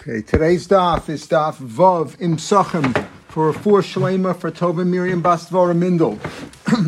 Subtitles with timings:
[0.00, 2.94] Okay, today's daf is daf Vav Im Sachem
[3.26, 6.20] for four Shlema for Tova Miriam Bastvara Mindel.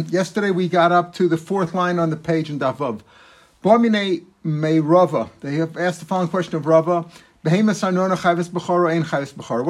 [0.12, 3.00] Yesterday we got up to the fourth line on the page in daf Vav.
[3.64, 5.28] Barmine me Rava.
[5.40, 7.04] They have asked the following question of Rava.
[7.42, 7.52] What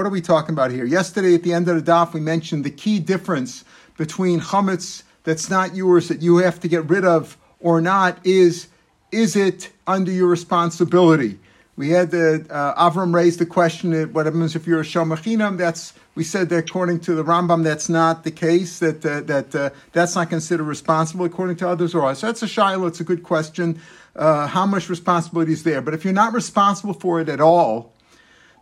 [0.07, 0.85] are we talking about here?
[0.85, 3.65] Yesterday at the end of the daf we mentioned the key difference
[3.97, 8.69] between chametz that's not yours that you have to get rid of or not is
[9.11, 11.39] is it under your responsibility?
[11.81, 15.57] We had the uh, Avram raised the question: What happens if you're a shomer chinam?
[15.57, 18.81] That's we said that according to the Rambam, that's not the case.
[18.81, 21.95] That uh, that uh, that's not considered responsible according to others.
[21.95, 22.87] Or so that's a shiloh.
[22.87, 23.81] It's a good question.
[24.15, 25.81] Uh, how much responsibility is there?
[25.81, 27.95] But if you're not responsible for it at all,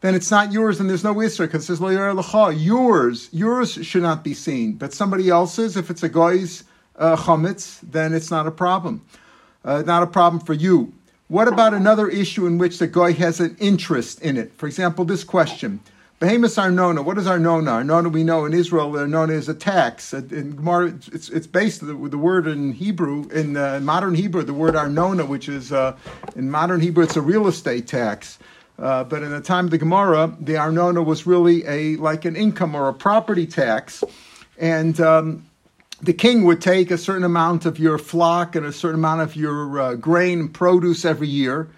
[0.00, 4.02] then it's not yours, and there's no isra because it says lo Yours, yours should
[4.02, 5.76] not be seen, but somebody else's.
[5.76, 6.62] If it's a guy's
[6.94, 9.04] uh, chametz, then it's not a problem.
[9.64, 10.92] Uh, not a problem for you.
[11.28, 14.50] What about another issue in which the guy has an interest in it?
[14.56, 15.80] For example, this question.
[16.20, 17.02] Behemoths arnona.
[17.02, 17.70] What is arnona?
[17.70, 20.14] Arnona we know in Israel arnona is a tax.
[20.14, 24.54] In Gemara, it's it's based the, the word in Hebrew in uh, modern Hebrew the
[24.54, 25.96] word arnona, which is uh,
[26.34, 28.38] in modern Hebrew it's a real estate tax.
[28.78, 32.36] Uh, but in the time of the Gemara, the arnona was really a like an
[32.36, 34.02] income or a property tax,
[34.56, 35.47] and um,
[36.00, 39.34] the king would take a certain amount of your flock and a certain amount of
[39.34, 41.68] your uh, grain produce every year.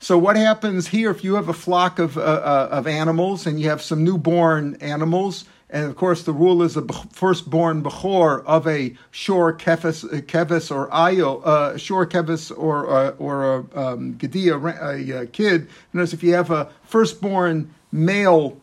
[0.00, 3.60] So what happens here if you have a flock of uh, uh, of animals and
[3.60, 6.82] you have some newborn animals, and of course the rule is a
[7.12, 13.10] firstborn bechor of a shore kevis, uh, kevis or ayo, uh, shore kevis or uh,
[13.18, 15.68] or a um, gedia, a, a kid.
[15.92, 18.58] Notice if you have a firstborn male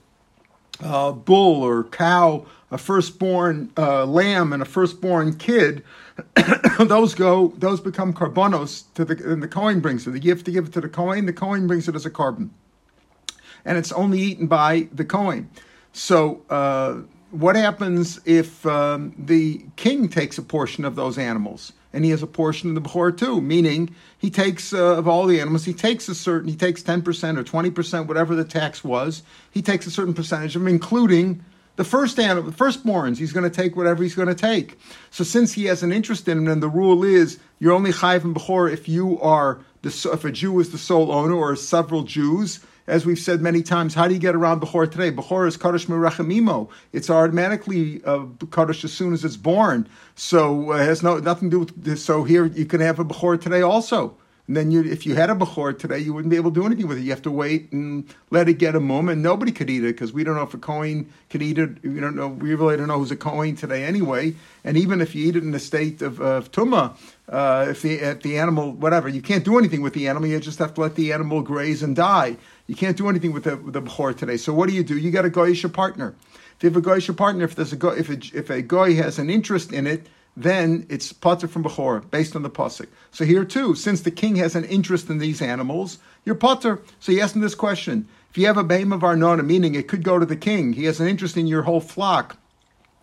[0.81, 5.83] uh, bull or cow a firstborn uh, lamb and a firstborn kid,
[6.79, 10.11] those go, those become korbanos to the, and the coin brings it.
[10.11, 12.49] The gift to give it to the coin, the coin brings it as a korban.
[13.63, 15.49] And it's only eaten by the coin.
[15.93, 21.73] So, uh, what happens if um, the king takes a portion of those animals?
[21.93, 23.89] and he has a portion of the Bechor too, meaning
[24.19, 27.03] he takes uh, of all the animals, he takes a certain, he takes 10%
[27.37, 31.43] or 20%, whatever the tax was, he takes a certain percentage of them, including
[31.77, 34.77] the first animal, the firstborns, he's going to take whatever he's going to take.
[35.09, 38.23] So since he has an interest in it, and the rule is you're only chayiv
[38.23, 42.03] and bechor if you are the if a Jew is the sole owner or several
[42.03, 42.59] Jews.
[42.87, 45.11] As we've said many times, how do you get around Bechor today?
[45.11, 46.69] Bechor is Kaddish Merachemimo.
[46.93, 49.89] It's automatically uh, Kaddish as soon as it's born.
[50.15, 52.03] So uh, has no nothing to do with this.
[52.03, 54.15] So here you can have a Bechor today also.
[54.47, 56.65] And then you, if you had a Bechor today, you wouldn't be able to do
[56.65, 57.01] anything with it.
[57.01, 59.93] You have to wait and let it get a mum, and nobody could eat it
[59.93, 61.83] because we don't know if a Kohen could eat it.
[61.83, 62.29] We don't know.
[62.29, 64.35] We really don't know who's a Kohen today anyway.
[64.63, 66.95] And even if you eat it in a state of, of tuma,
[67.27, 70.29] uh, if the if the animal whatever, you can't do anything with the animal.
[70.29, 72.37] You just have to let the animal graze and die.
[72.67, 74.37] You can't do anything with the the Bechor today.
[74.37, 74.97] So what do you do?
[74.97, 76.15] You got to goyish a partner.
[76.55, 78.93] If you have a goyish partner, if there's a go, if a, if a guy
[78.93, 82.85] has an interest in it then it's potter from Bechor, based on the pasuk.
[83.09, 86.79] So here too, since the king has an interest in these animals, you're potter.
[86.99, 89.87] So he asked him this question: If you have a behem of arnona, meaning it
[89.87, 92.37] could go to the king, he has an interest in your whole flock,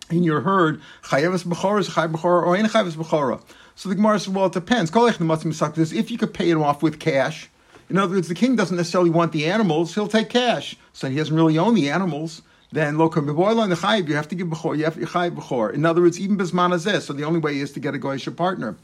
[0.09, 0.81] in your herd.
[1.03, 3.41] Chayevas bechora is chay bechora or ain't chayevas bechora.
[3.75, 4.89] So the Gemara says, well, it depends.
[4.95, 7.49] If you could pay it off with cash,
[7.89, 11.17] in other words, the king doesn't necessarily want the animals; he'll take cash, so he
[11.17, 14.77] doesn't really own the animals then look on the chayiv, you have to give bechor,
[14.77, 15.73] you have to chayiv bechor.
[15.73, 18.75] In other words, even bisman so the only way is to get a goyish partner.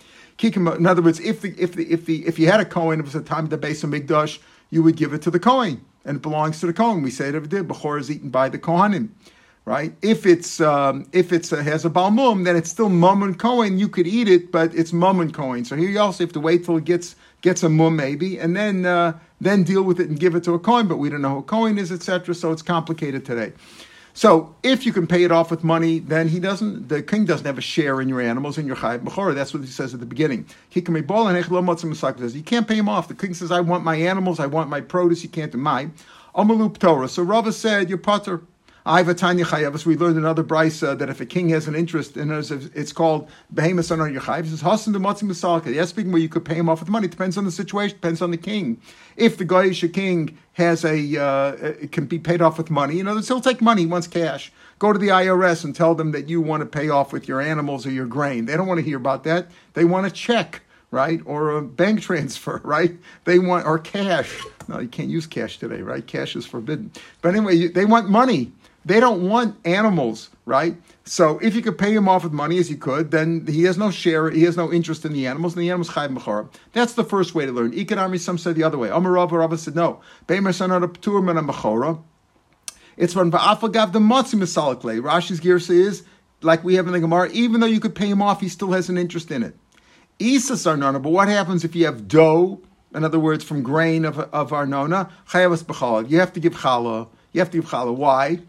[0.41, 3.03] In other words, if the if the if the if you had a Kohen, it
[3.03, 4.39] was a time of the Beis HaMikdash,
[4.71, 7.03] you would give it to the Kohen, and it belongs to the Kohen.
[7.03, 7.59] We say it every day.
[7.59, 9.09] Bechor is eaten by the Kohanim,
[9.65, 9.93] right?
[10.01, 13.77] If it's um, if it's uh, has a balmum, then it's still mum and Kohen.
[13.77, 15.63] You could eat it, but it's mum and Kohen.
[15.65, 18.55] So here you also have to wait till it gets gets a mum maybe, and
[18.55, 20.87] then uh, then deal with it and give it to a coin.
[20.87, 22.33] But we don't know who a coin is, etc.
[22.33, 23.53] So it's complicated today.
[24.13, 26.89] So if you can pay it off with money, then he doesn't.
[26.89, 29.33] The king doesn't have a share in your animals in your chayiv bechora.
[29.33, 30.45] That's what he says at the beginning.
[30.69, 33.07] He can be says you can't pay him off.
[33.07, 35.23] The king says I want my animals, I want my produce.
[35.23, 35.89] You can't do my
[36.79, 37.07] Torah.
[37.07, 38.41] So Rava said you're potter.
[38.83, 42.51] Tanya Chayavas, we learned another brisa that if a king has an interest in it,
[42.73, 44.45] it's called Behemoth on your Chayav.
[44.45, 45.73] It says Hasan Matzim Misalka.
[45.73, 47.07] Yes, speaking where you could pay him off with money.
[47.07, 48.81] Depends on the situation, depends on the king.
[49.17, 53.03] If the Goyish king has a, uh, it can be paid off with money, You
[53.03, 54.51] know, he'll take money, he wants cash.
[54.79, 57.39] Go to the IRS and tell them that you want to pay off with your
[57.39, 58.45] animals or your grain.
[58.45, 59.47] They don't want to hear about that.
[59.73, 60.61] They want a check
[60.91, 61.21] right?
[61.25, 62.91] Or a bank transfer, right?
[63.23, 64.43] They want, or cash.
[64.67, 66.05] No, you can't use cash today, right?
[66.05, 66.91] Cash is forbidden.
[67.21, 68.51] But anyway, they want money.
[68.83, 70.75] They don't want animals, right?
[71.05, 73.77] So if you could pay him off with money as you could, then he has
[73.77, 76.49] no share, he has no interest in the animals, and the animals chayv mechora.
[76.73, 77.73] That's the first way to learn.
[77.73, 78.89] Economy, some said the other way.
[78.89, 80.01] Amar Rav, Rav said no.
[80.27, 82.01] Beimer sanad ptur men mechora.
[82.97, 85.01] It's from va'afagav the matzi misalakle.
[85.01, 86.03] Rashi's girsa is
[86.41, 87.29] like we have in the Gemara.
[87.31, 89.55] Even though you could pay him off, he still has an interest in it.
[90.19, 91.01] Isa sarnana.
[91.01, 92.61] But what happens if you have dough?
[92.93, 96.09] In other words, from grain of of arnona, chayavas b'chala.
[96.09, 97.07] You have to give challah.
[97.31, 97.95] You have to give challah.
[97.95, 98.41] Why?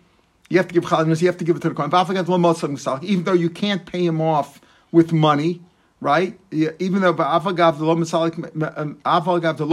[0.52, 1.18] You have to give challah.
[1.18, 3.04] You have to give it to the kohen.
[3.04, 4.60] Even though you can't pay him off
[4.90, 5.62] with money,
[5.98, 6.38] right?
[6.50, 7.96] Even though ba'afagav the lo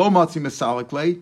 [0.09, 1.21] matzi masalik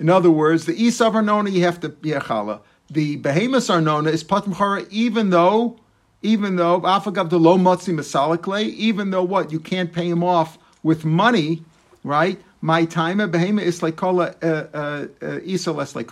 [0.00, 2.60] In other words, the isav arnona you have to yeah challah.
[2.90, 5.78] The behemoth arnona is patim even though
[6.22, 10.58] even though afagav the lo matzi masalik even though what you can't pay him off
[10.82, 11.62] with money,
[12.02, 12.40] right?
[12.60, 16.10] My time behema is like kola uh, uh, uh, isa less like.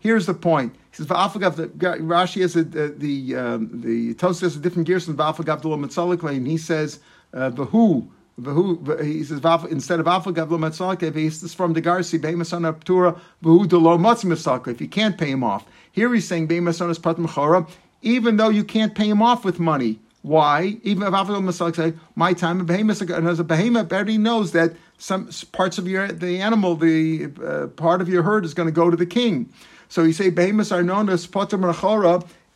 [0.00, 0.74] Here's the point.
[0.96, 5.04] Says v'afagav the Rashi has a, the the um, the Tosfos has a different gears
[5.04, 7.00] than v'afagav the lo and he says
[7.34, 8.08] uh, v'hu.
[8.40, 13.20] V'hu, he says instead of afagav lo matzalke, this is from the Garsi beimasana ptura
[13.44, 17.68] v'hu de lo If you can't pay him off, here he's saying beimasana pat mechora,
[18.00, 19.98] even though you can't pay him off with money.
[20.22, 20.78] Why?
[20.82, 25.28] Even if afagav matzalke say my time and as a behemoth, everybody knows that some
[25.52, 28.88] parts of your the animal, the uh, part of your herd is going to go
[28.88, 29.52] to the king.
[29.88, 31.62] So you say known as potem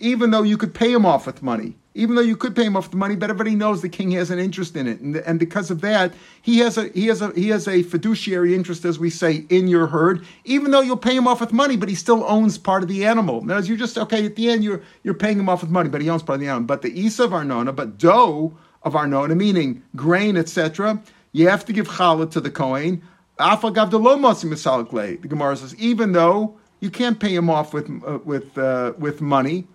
[0.01, 1.77] even though you could pay him off with money.
[1.95, 4.31] Even though you could pay him off with money, but everybody knows the king has
[4.31, 7.33] an interest in it, and, and because of that, he has a he has a
[7.33, 10.25] he has a fiduciary interest, as we say, in your herd.
[10.45, 13.05] Even though you'll pay him off with money, but he still owns part of the
[13.05, 13.43] animal.
[13.43, 15.89] Now, as you're just okay at the end, you're you're paying him off with money,
[15.89, 16.67] but he owns part of the animal.
[16.67, 21.73] But the isa of Arnona, but dough of Arnona, meaning grain, etc., you have to
[21.73, 23.03] give challah to the Kohen.
[23.37, 29.21] The Gemara says, even though you can't pay him off with uh, with uh, with
[29.21, 29.67] money,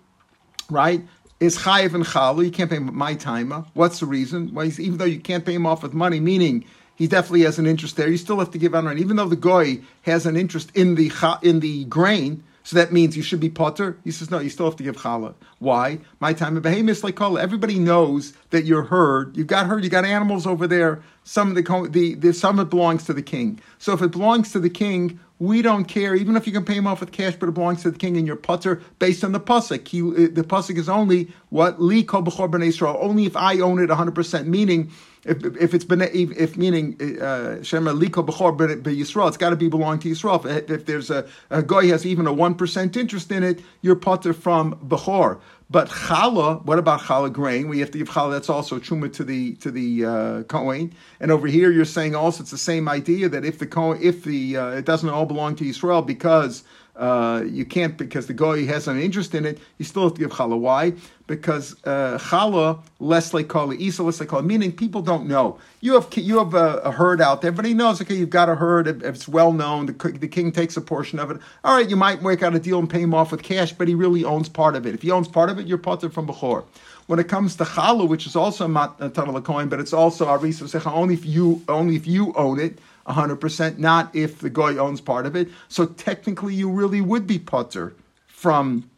[0.70, 1.02] right?
[1.38, 2.44] Is chayiv and chalu.
[2.44, 3.64] You can't pay my timer.
[3.74, 4.52] What's the reason?
[4.54, 6.64] Well, even though you can't pay him off with money, meaning
[6.96, 8.08] he definitely has an interest there.
[8.08, 10.94] You still have to give on rent, even though the goy has an interest in
[10.94, 12.42] the in the grain.
[12.64, 13.96] So that means you should be potter.
[14.02, 15.34] He says no, you still have to give challah.
[15.60, 16.00] Why?
[16.18, 17.38] My time of behemoth like challah.
[17.38, 19.36] Everybody knows that you're herd.
[19.36, 19.84] You've got herd.
[19.84, 21.00] You got animals over there.
[21.22, 23.60] Some of the, the, the some of it belongs to the king.
[23.78, 26.74] So if it belongs to the king, we don't care, even if you can pay
[26.74, 29.32] him off with cash, but it belongs to the king and your putter based on
[29.32, 29.86] the pasuk.
[29.86, 32.96] He, uh, the pasuk is only what li kol b'chor Israel.
[33.00, 34.48] Only if I own it 100 percent.
[34.48, 34.90] Meaning,
[35.26, 39.56] if, if it's been if, meaning uh, shema li kol b'chor b'Yisrael, it's got to
[39.56, 40.44] be belong to Yisrael.
[40.44, 43.96] If, if there's a, a guy has even a one percent interest in it, you're
[43.96, 45.40] putter from b'chor.
[45.68, 47.68] But challah, what about challah grain?
[47.68, 48.30] We have to give challah.
[48.30, 50.94] That's also truma to the to the uh, kohen.
[51.18, 54.22] And over here, you're saying also it's the same idea that if the kohen, if
[54.22, 56.62] the uh, it doesn't all belong to Israel because
[56.96, 59.58] uh, you can't because the goy has an interest in it.
[59.78, 60.58] You still have to give challah.
[60.58, 60.94] Why?
[61.26, 64.42] Because uh, less like call isa less like call.
[64.42, 65.58] Meaning people don't know.
[65.80, 67.48] You have you have a, a, herd out there.
[67.50, 68.00] Everybody knows.
[68.00, 69.02] Okay, you've got a herd.
[69.02, 71.38] It's well known, the, the king takes a portion of it.
[71.64, 73.88] All right, you might work out a deal and pay him off with cash, but
[73.88, 74.94] he really owns part of it.
[74.94, 76.64] If he owns part of it, you're potter from before.
[77.08, 80.86] When it comes to challah, which is also a matanah coin, but it's also arisa
[80.90, 82.78] only if you only if you own it.
[83.06, 85.48] 100%, not if the guy owns part of it.
[85.68, 87.94] So technically, you really would be putter
[88.26, 88.90] from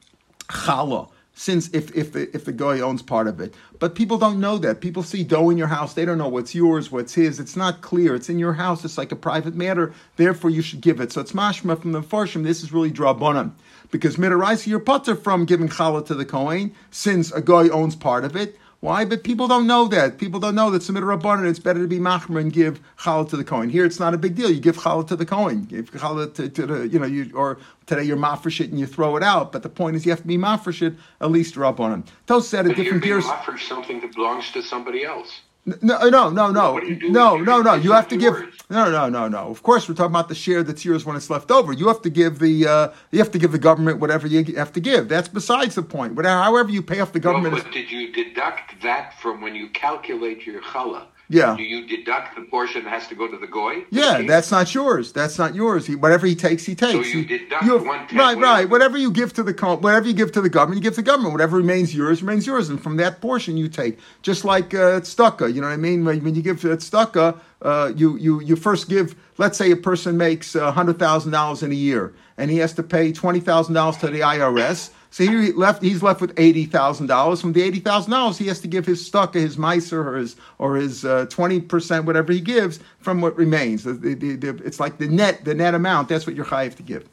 [0.48, 3.54] challah since if, if the if the guy owns part of it.
[3.78, 4.80] But people don't know that.
[4.80, 5.94] People see dough in your house.
[5.94, 7.38] They don't know what's yours, what's his.
[7.38, 8.16] It's not clear.
[8.16, 8.84] It's in your house.
[8.84, 9.92] It's like a private matter.
[10.16, 11.12] Therefore, you should give it.
[11.12, 12.42] So it's mashma from the farshim.
[12.42, 13.52] This is really drabonim.
[13.92, 18.24] Because midaraisa, you're putter from giving challah to the Kohen, since a guy owns part
[18.24, 18.58] of it.
[18.80, 19.04] Why?
[19.04, 20.18] But people don't know that.
[20.18, 23.36] People don't know that Samid Rabbanan, it's better to be machmer and give challah to
[23.36, 23.70] the coin.
[23.70, 24.48] Here, it's not a big deal.
[24.50, 25.64] You give challah to the Kohen.
[25.64, 28.86] Give challah to, to, the, you know, you, or today you're mafresh it and you
[28.86, 29.50] throw it out.
[29.50, 32.06] But the point is you have to be mafresh it, at least Rabbanan.
[32.28, 33.20] Tos said a different being
[33.58, 35.40] something that belongs to somebody else.
[35.82, 37.74] No, no, no, no, no, no, no.
[37.74, 38.34] You have to give.
[38.70, 39.50] No, no, no, no.
[39.50, 41.72] Of course, we're talking about the share that's yours when it's left over.
[41.72, 42.66] You have to give the.
[42.66, 45.08] Uh, you have to give the government whatever you have to give.
[45.08, 46.14] That's besides the point.
[46.14, 47.54] Whatever, however you pay off the government.
[47.54, 51.06] Well, but did you deduct that from when you calculate your challah?
[51.30, 51.56] Yeah.
[51.56, 53.84] Do you deduct the portion that has to go to the goy?
[53.90, 55.12] Yeah, that's not yours.
[55.12, 55.86] That's not yours.
[55.86, 56.92] He, whatever he takes, he takes.
[56.92, 58.18] So you deduct you have, one tenth.
[58.18, 58.68] Right, right.
[58.68, 61.06] Whatever you give to the whatever you give to the government, you give to the
[61.06, 61.32] government.
[61.32, 63.98] Whatever remains yours remains yours, and from that portion you take.
[64.22, 66.04] Just like uh, tzedakah, you know what I mean?
[66.04, 69.14] When, when you give tzedakah, uh, you you you first give.
[69.36, 72.82] Let's say a person makes hundred thousand dollars in a year, and he has to
[72.82, 74.90] pay twenty thousand dollars to the IRS.
[75.10, 75.82] So he left.
[75.82, 77.40] He's left with eighty thousand dollars.
[77.40, 80.36] From the eighty thousand dollars, he has to give his stuck, his miser, or his
[80.58, 83.84] or his uh, twenty percent, whatever he gives from what remains.
[83.84, 86.08] The, the, the, it's like the net, the net amount.
[86.08, 87.08] That's what you're chayiv to give.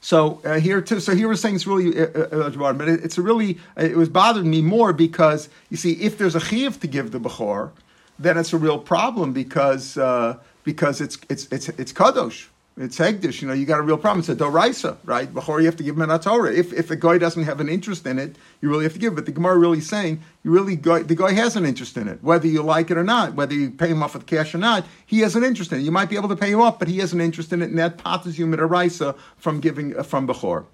[0.00, 1.00] So uh, here too.
[1.00, 3.58] So here we're saying it's really, uh, uh, uh but it, it's really.
[3.76, 7.20] It was bothering me more because you see, if there's a chiv to give the
[7.20, 7.70] bechor,
[8.18, 12.46] then it's a real problem because uh, because it's it's it's it's kadosh.
[12.80, 14.20] It's Hegdish, you know, you got a real problem.
[14.20, 15.32] It's a Doraisa, right?
[15.34, 16.52] Before you have to give him an Torah.
[16.52, 19.16] If, if a guy doesn't have an interest in it, you really have to give.
[19.16, 22.46] But the Gemara really saying, you really the guy has an interest in it, whether
[22.46, 25.18] you like it or not, whether you pay him off with cash or not, he
[25.20, 25.82] has an interest in it.
[25.82, 27.70] You might be able to pay him off, but he has an interest in it,
[27.70, 30.64] and that patters you Midaraisa from giving uh, from Bechor.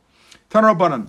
[0.50, 1.08] Tanarabanan.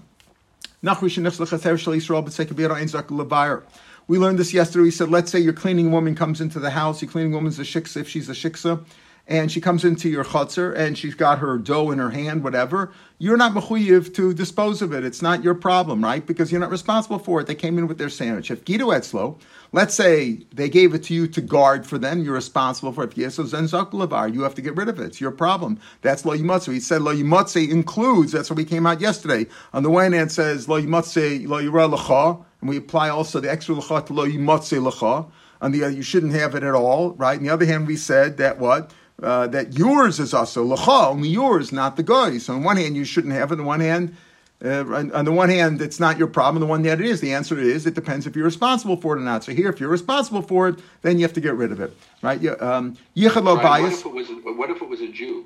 [4.07, 4.83] We learned this yesterday.
[4.83, 7.01] We said, let's say your cleaning woman comes into the house.
[7.01, 8.85] Your cleaning woman's a shiksa if she's a shiksa
[9.27, 12.91] and she comes into your chutzner and she's got her dough in her hand, whatever,
[13.17, 15.03] you're not mechuyev to dispose of it.
[15.03, 16.25] It's not your problem, right?
[16.25, 17.48] Because you're not responsible for it.
[17.48, 18.51] They came in with their sandwich.
[18.51, 19.39] If Guido Etzlo,
[19.72, 23.17] let's say they gave it to you to guard for them, you're responsible for it.
[23.17, 25.05] Yes, so Zenzak you have to get rid of it.
[25.05, 25.79] It's your problem.
[26.01, 26.72] That's lo yimotze.
[26.72, 29.48] He said lo yimotze includes, that's what we came out yesterday.
[29.74, 33.50] On the one hand, says lo yimotze lo yira lecha, and we apply also the
[33.50, 35.32] extra lecha to lo yimotze lecha.
[35.62, 37.38] On the other, you shouldn't have it at all, right?
[37.38, 38.94] On the other hand, we said that what?
[39.22, 42.38] Uh, that yours is also lacha, only yours, not the guy.
[42.38, 43.60] So on one hand, you shouldn't have it.
[43.60, 44.15] On one hand,
[44.63, 46.62] uh, on the one hand, it's not your problem.
[46.63, 47.22] On the one hand, it is.
[47.22, 49.43] The answer is it depends if you're responsible for it or not.
[49.43, 51.95] So here, if you're responsible for it, then you have to get rid of it,
[52.22, 52.45] right?
[52.62, 53.81] Um, right.
[53.84, 54.29] What if it was?
[54.57, 55.45] What if it was a Jew?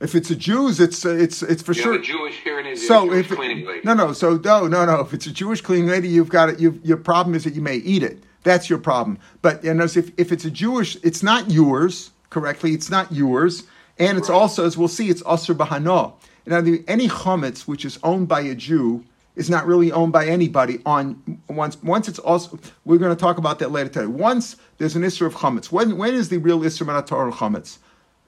[0.00, 1.94] If it's a Jews, it's uh, it's it's for you sure.
[1.94, 2.86] a Jewish here it is.
[2.86, 3.82] So if cleaning lady.
[3.84, 6.58] no no so no no no if it's a Jewish cleaning lady, you've got it.
[6.58, 8.24] You've, your problem is that you may eat it.
[8.42, 9.18] That's your problem.
[9.42, 12.72] But you know, if if it's a Jewish, it's not yours correctly.
[12.72, 13.64] It's not yours,
[13.98, 16.14] and it's also, as we'll see, it's asr bahano.
[16.46, 16.58] Now,
[16.88, 19.04] any chametz which is owned by a Jew
[19.36, 20.80] is not really owned by anybody.
[20.84, 24.06] On once, once it's also, we're going to talk about that later today.
[24.06, 25.70] Once there's an issue of chametz.
[25.70, 27.78] When when is the real issue of chametz?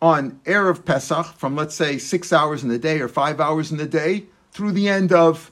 [0.01, 3.79] On erev Pesach, from let's say six hours in the day or five hours in
[3.79, 5.51] the day through the end of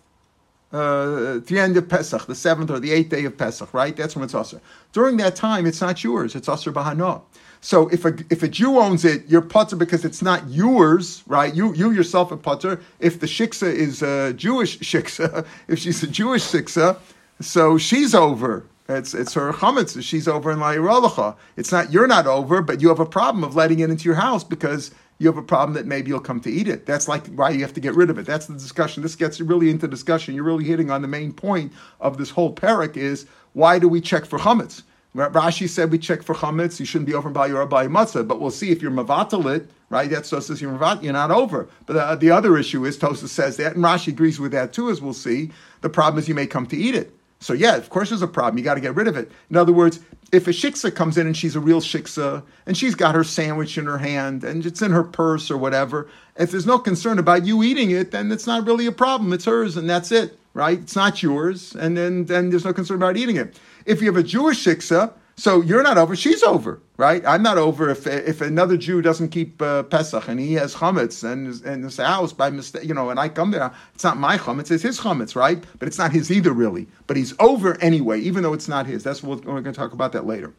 [0.73, 3.94] uh, the end of Pesach, the seventh or the eighth day of Pesach, right?
[3.94, 4.61] That's when it's usher.
[4.92, 6.35] During that time, it's not yours.
[6.35, 7.23] It's usher bahano.
[7.64, 11.54] So if a if a Jew owns it, you're putter because it's not yours, right?
[11.54, 12.81] You you yourself a putter.
[12.99, 16.99] If the shiksa is a Jewish shiksa, if she's a Jewish shiksa,
[17.40, 18.66] so she's over.
[18.88, 20.02] It's it's her chametz.
[20.02, 21.37] She's over in la'iralacha.
[21.57, 24.16] It's not you're not over, but you have a problem of letting it into your
[24.16, 26.85] house because you have a problem that maybe you'll come to eat it.
[26.85, 28.26] That's like why you have to get rid of it.
[28.26, 29.04] That's the discussion.
[29.04, 30.35] This gets really into discussion.
[30.35, 34.00] You're really hitting on the main point of this whole parak is why do we
[34.00, 34.83] check for chametz?
[35.14, 36.81] Rashi said we check for chametz.
[36.81, 40.09] You shouldn't be over by your by matzah, but we'll see if you're mavatal right?
[40.09, 41.69] That's Tosus you're mavat, you're not over.
[41.85, 44.88] But uh, the other issue is Tosus says that, and Rashi agrees with that too,
[44.90, 45.50] as we'll see.
[45.83, 47.14] The problem is you may come to eat it.
[47.40, 48.57] So yeah, of course there's a problem.
[48.57, 49.31] You got to get rid of it.
[49.50, 50.00] In other words,
[50.33, 53.76] if a shiksa comes in and she's a real shiksa and she's got her sandwich
[53.76, 57.45] in her hand and it's in her purse or whatever, if there's no concern about
[57.45, 59.33] you eating it, then it's not really a problem.
[59.35, 60.78] It's hers and that's it, right?
[60.78, 63.59] It's not yours, and then then there's no concern about eating it.
[63.86, 67.22] If you have a Jewish shiksa, so you're not over, she's over, right?
[67.26, 71.24] I'm not over if if another Jew doesn't keep uh, Pesach and he has chametz
[71.24, 74.36] and in his house by mistake, you know, and I come there, it's not my
[74.36, 75.64] chametz, it's his chametz, right?
[75.78, 76.86] But it's not his either, really.
[77.06, 79.02] But he's over anyway, even though it's not his.
[79.02, 80.52] That's what we're, going to talk about that later.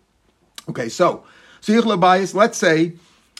[0.69, 1.23] Okay, so
[1.61, 2.33] so bias.
[2.33, 2.93] Let's say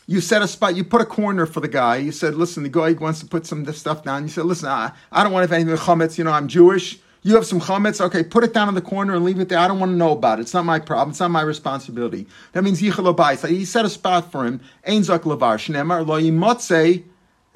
[0.05, 1.97] you set a spot, you put a corner for the guy.
[1.97, 4.23] You said, listen, the guy wants to put some of this stuff down.
[4.23, 6.17] You said, listen, I, I don't want to have anything with chametz.
[6.17, 6.99] You know, I'm Jewish.
[7.25, 9.58] You have some chametz, okay, put it down in the corner and leave it there.
[9.58, 10.42] I don't want to know about it.
[10.42, 11.12] It's not my problem.
[11.12, 12.27] It's not my responsibility.
[12.51, 14.60] That means So he set a spot for him.
[14.86, 17.03] Ein zak lavar shnemar lo yimotze.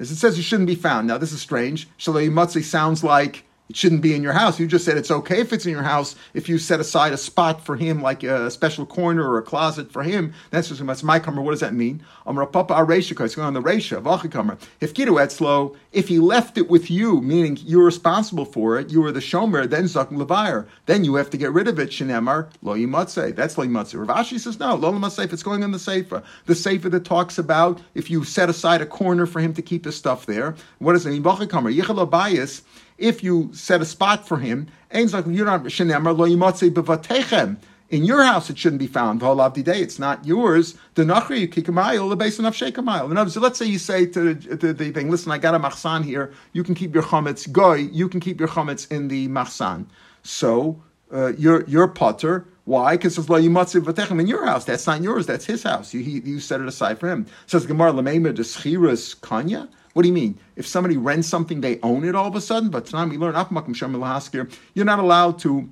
[0.00, 1.06] As it says, it shouldn't be found.
[1.06, 1.88] Now this is strange.
[1.98, 4.58] Shalo sounds like it shouldn't be in your house.
[4.58, 7.16] You just said it's okay if it's in your house if you set aside a
[7.16, 10.32] spot for him, like a special corner or a closet for him.
[10.50, 11.42] That's just that's my kammer.
[11.42, 12.02] What does that mean?
[12.26, 14.58] It's going on the Resha, Vachikammer.
[14.80, 19.00] If Gidu Etzlo, if he left it with you, meaning you're responsible for it, you
[19.00, 22.50] were the shomer, then Zak Levire, then you have to get rid of it, Shinemar,
[22.62, 23.34] Lo Yimatse.
[23.34, 24.06] That's Lo Yimatse.
[24.06, 26.22] Ravashi says, no, Lo if it's going on the Sefer.
[26.46, 29.84] The Sefer that talks about if you set aside a corner for him to keep
[29.84, 30.54] his stuff there.
[30.78, 31.22] What does it mean?
[31.22, 31.74] Vachikammer.
[31.74, 32.08] Yichel
[32.98, 35.08] if you set a spot for him, in
[38.04, 39.22] your house it shouldn't be found.
[39.22, 40.74] It's not yours.
[40.94, 41.64] The the.
[41.64, 45.60] In other words, let's say you say to, to the thing, listen, I got a
[45.60, 46.32] machsan here.
[46.52, 47.76] You can keep your chametz goy.
[47.76, 49.86] You can keep your chametz in the machsan.
[50.22, 52.46] So uh, your your potter.
[52.64, 52.96] Why?
[52.96, 54.66] Because it's lo yimatziv v'techem in your house.
[54.66, 55.24] That's not yours.
[55.24, 55.94] That's his house.
[55.94, 57.26] You he, you set it aside for him.
[57.46, 59.68] Says Gemara lemeimer deschiras kanya.
[59.98, 60.38] What do you mean?
[60.54, 62.68] If somebody rents something, they own it all of a sudden?
[62.68, 65.68] But tonight we learn, you're not allowed to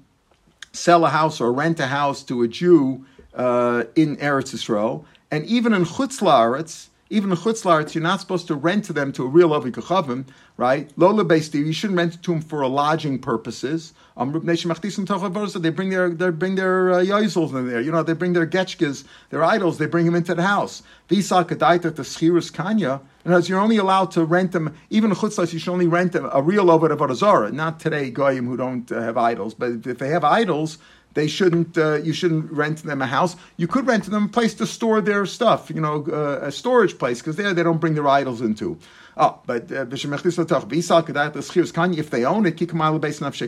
[0.72, 3.06] sell a house or rent a house to a Jew
[3.36, 5.04] uh, in Eretz Yisrael.
[5.30, 9.12] And even in Chutz La'aretz, even the chutzlarts, you're not supposed to rent to them
[9.12, 10.90] to a real Ovdei Kochavim, right?
[10.96, 13.92] Lola based you shouldn't rent to them for lodging purposes.
[14.16, 17.80] Um, they bring their they bring their uh, in there.
[17.80, 19.78] You know, they bring their getchkas, their idols.
[19.78, 20.82] They bring them into the house.
[21.08, 23.00] Visa kadaita to schirus kanya.
[23.24, 26.28] And as you're only allowed to rent them, even chutzlas, you should only rent them
[26.32, 27.52] a real Ovid of.
[27.52, 30.78] Not today goyim who don't uh, have idols, but if they have idols,
[31.16, 31.76] they shouldn't.
[31.78, 33.36] Uh, you shouldn't rent them a house.
[33.56, 35.70] You could rent them a place to store their stuff.
[35.70, 38.78] You know, uh, a storage place because there they don't bring their idols into.
[39.16, 40.02] Oh, but uh, if
[42.10, 42.60] they own it,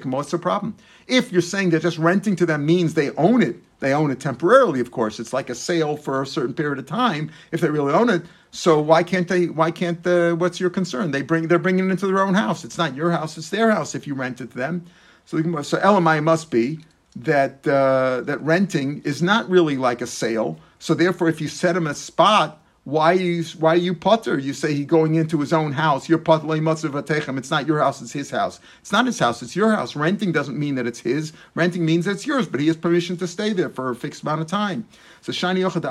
[0.06, 0.76] what's the problem?
[1.06, 4.18] If you're saying that just renting to them means they own it, they own it
[4.18, 4.80] temporarily.
[4.80, 7.30] Of course, it's like a sale for a certain period of time.
[7.52, 9.48] If they really own it, so why can't they?
[9.48, 10.34] Why can't the?
[10.38, 11.10] What's your concern?
[11.10, 12.64] They bring they're bringing it into their own house.
[12.64, 13.36] It's not your house.
[13.36, 13.94] It's their house.
[13.94, 14.86] If you rent it to them,
[15.26, 16.80] so so LMI must be
[17.24, 20.58] that uh, that renting is not really like a sale.
[20.78, 24.38] So therefore, if you set him a spot, why you why you putter?
[24.38, 26.08] You say he's going into his own house.
[26.08, 28.60] You're putter It's not your house; it's his house.
[28.80, 29.94] It's not his house; it's your house.
[29.94, 31.32] Renting doesn't mean that it's his.
[31.54, 34.22] Renting means that it's yours, but he has permission to stay there for a fixed
[34.22, 34.86] amount of time.
[35.20, 35.82] So shani yochad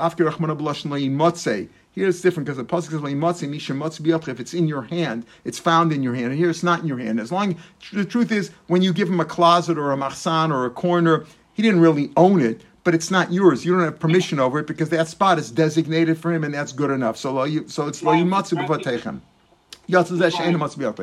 [1.98, 5.26] here it's different because the pasuk says "Leimatzi misha matzi If it's in your hand,
[5.44, 6.26] it's found in your hand.
[6.26, 7.18] And here it's not in your hand.
[7.18, 7.56] As long
[7.92, 11.26] the truth is, when you give him a closet or a machsan or a corner,
[11.54, 13.64] he didn't really own it, but it's not yours.
[13.64, 16.72] You don't have permission over it because that spot is designated for him, and that's
[16.72, 17.16] good enough.
[17.16, 19.20] So so it's lo yimatzi b'vatechem.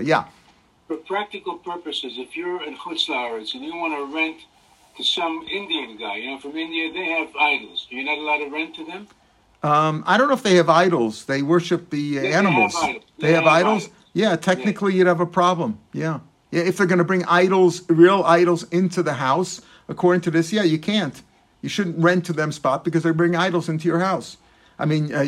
[0.06, 0.25] Yeah.
[0.88, 3.10] For practical purposes, if you're in Chutz
[3.54, 4.38] and you want to rent
[4.98, 7.88] to some Indian guy, you know, from India, they have idols.
[7.90, 9.08] You're not allowed to rent to them.
[9.65, 11.25] Um, I don't know if they have idols.
[11.25, 12.74] They worship the uh, they, animals.
[12.74, 13.05] They have, idols.
[13.17, 13.84] They have idols?
[13.84, 13.95] idols?
[14.13, 15.00] Yeah, technically yeah.
[15.00, 15.79] you'd have a problem.
[15.91, 16.19] Yeah.
[16.51, 20.53] Yeah, if they're going to bring idols, real idols into the house, according to this,
[20.53, 21.19] yeah, you can't.
[21.63, 24.38] You shouldn't rent to them spot because they bring idols into your house.
[24.77, 25.22] I mean, uh,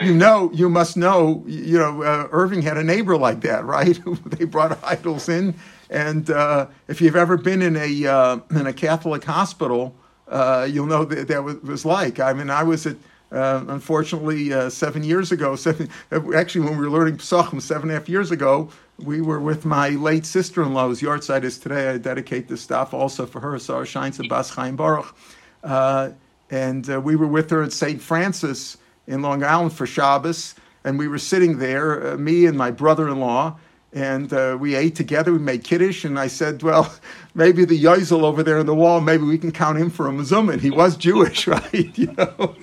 [0.00, 1.44] you, know, you must know.
[1.46, 4.00] You know, uh, Irving had a neighbor like that, right?
[4.24, 5.54] they brought idols in,
[5.90, 9.94] and uh, if you've ever been in a uh, in a Catholic hospital,
[10.28, 12.18] uh, you'll know that that was like.
[12.18, 12.96] I mean, I was at
[13.30, 15.88] uh, unfortunately, uh, seven years ago, seven,
[16.34, 19.64] actually, when we were learning Pesachim seven and a half years ago, we were with
[19.64, 21.90] my late sister in law, whose yahrzeit is today.
[21.90, 25.14] I dedicate this stuff also for her, Sarah Shines Bas Chaim Baruch.
[25.62, 26.10] Uh,
[26.50, 28.00] and uh, we were with her at St.
[28.00, 30.54] Francis in Long Island for Shabbos.
[30.84, 33.58] And we were sitting there, uh, me and my brother in law,
[33.92, 35.32] and uh, we ate together.
[35.32, 36.92] We made kiddush, and I said, "Well,
[37.34, 40.10] maybe the Yozel over there in the wall, maybe we can count him for a
[40.10, 40.60] mezuman.
[40.60, 41.98] He was Jewish, right?
[41.98, 42.54] You know."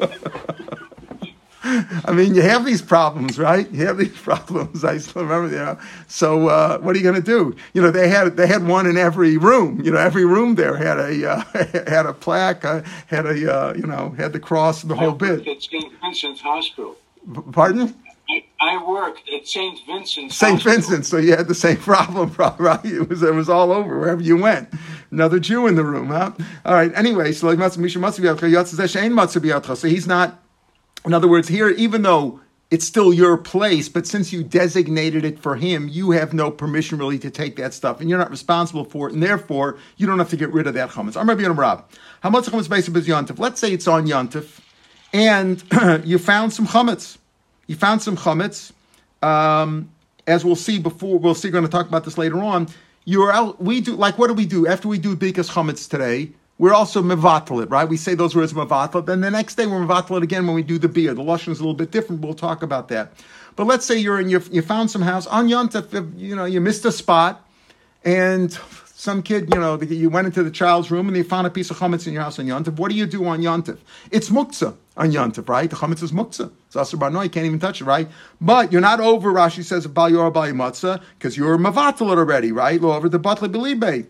[2.05, 3.69] I mean, you have these problems, right?
[3.71, 4.85] You have these problems.
[4.85, 5.79] I still remember, you know.
[6.07, 7.55] So, uh, what are you going to do?
[7.73, 9.81] You know, they had they had one in every room.
[9.83, 11.43] You know, every room there had a uh,
[11.87, 15.13] had a plaque, uh, had a uh, you know, had the cross and the whole
[15.13, 15.47] bit.
[15.47, 15.91] At St.
[16.01, 16.95] Vincent's Hospital.
[17.51, 17.95] Pardon?
[18.61, 19.79] I, worked at St.
[19.85, 20.35] Vincent's.
[20.35, 20.61] St.
[20.61, 22.83] Vincent, so you had the same problem, right?
[22.83, 24.69] It was it was all over wherever you went.
[25.11, 26.31] Another Jew in the room, huh?
[26.65, 26.91] All right.
[26.95, 27.49] Anyway, so
[29.87, 30.41] he's not.
[31.05, 32.39] In other words, here, even though
[32.71, 36.97] it's still your place, but since you designated it for him, you have no permission
[36.97, 40.17] really to take that stuff, and you're not responsible for it, and therefore you don't
[40.17, 41.15] have to get rid of that chametz.
[41.15, 41.85] I'm Rabbi Rab.
[42.21, 43.37] How much chametz basically is yontif?
[43.37, 44.59] Let's say it's on yontif,
[45.13, 45.63] and
[46.05, 47.17] you found some chametz.
[47.67, 48.71] You found some chametz.
[49.21, 49.89] Um,
[50.27, 51.49] as we'll see before, we'll see.
[51.49, 52.67] We're going to talk about this later on.
[53.05, 53.61] You're out.
[53.61, 56.31] We do like what do we do after we do bikas chametz today?
[56.57, 57.87] We're also mevatel it, right?
[57.87, 59.05] We say those words mevatel.
[59.05, 61.13] Then the next day we're mevatel it again when we do the beer.
[61.13, 62.21] The lashon is a little bit different.
[62.21, 63.13] We'll talk about that.
[63.55, 66.17] But let's say you're in you, you found some house on Yontif.
[66.17, 67.45] You know you missed a spot,
[68.03, 68.57] and
[68.97, 71.69] some kid, you know, you went into the child's room and they found a piece
[71.69, 72.77] of chametz in your house on Yontif.
[72.77, 73.77] What do you do on Yontif?
[74.09, 75.69] It's muktzah on Yontif, right?
[75.69, 76.49] The chametz is muktzah.
[76.67, 78.07] It's asur no, you can't even touch it, right?
[78.39, 82.81] But you're not over, Rashi says, bal yor bal because you're mavatal already, right?
[82.81, 84.07] Over the batle belibe.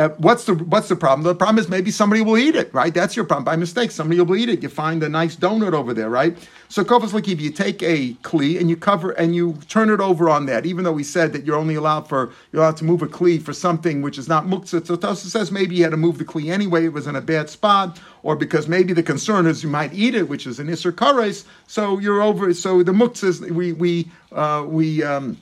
[0.00, 1.24] Uh, what's the what's the problem?
[1.24, 2.94] The problem is maybe somebody will eat it, right?
[2.94, 3.44] That's your problem.
[3.44, 4.62] By mistake, somebody will eat it.
[4.62, 6.38] You find a nice donut over there, right?
[6.70, 10.30] So kofas lakiv, you take a kli and you cover and you turn it over
[10.30, 10.64] on that.
[10.64, 13.42] Even though we said that you're only allowed for you're allowed to move a kli
[13.42, 14.86] for something which is not muktzah.
[14.86, 16.86] So Tosa says maybe you had to move the kli anyway.
[16.86, 20.14] It was in a bad spot, or because maybe the concern is you might eat
[20.14, 21.44] it, which is an iser kares.
[21.66, 22.54] So you're over.
[22.54, 25.02] So the muktzah we we uh, we.
[25.02, 25.36] Um,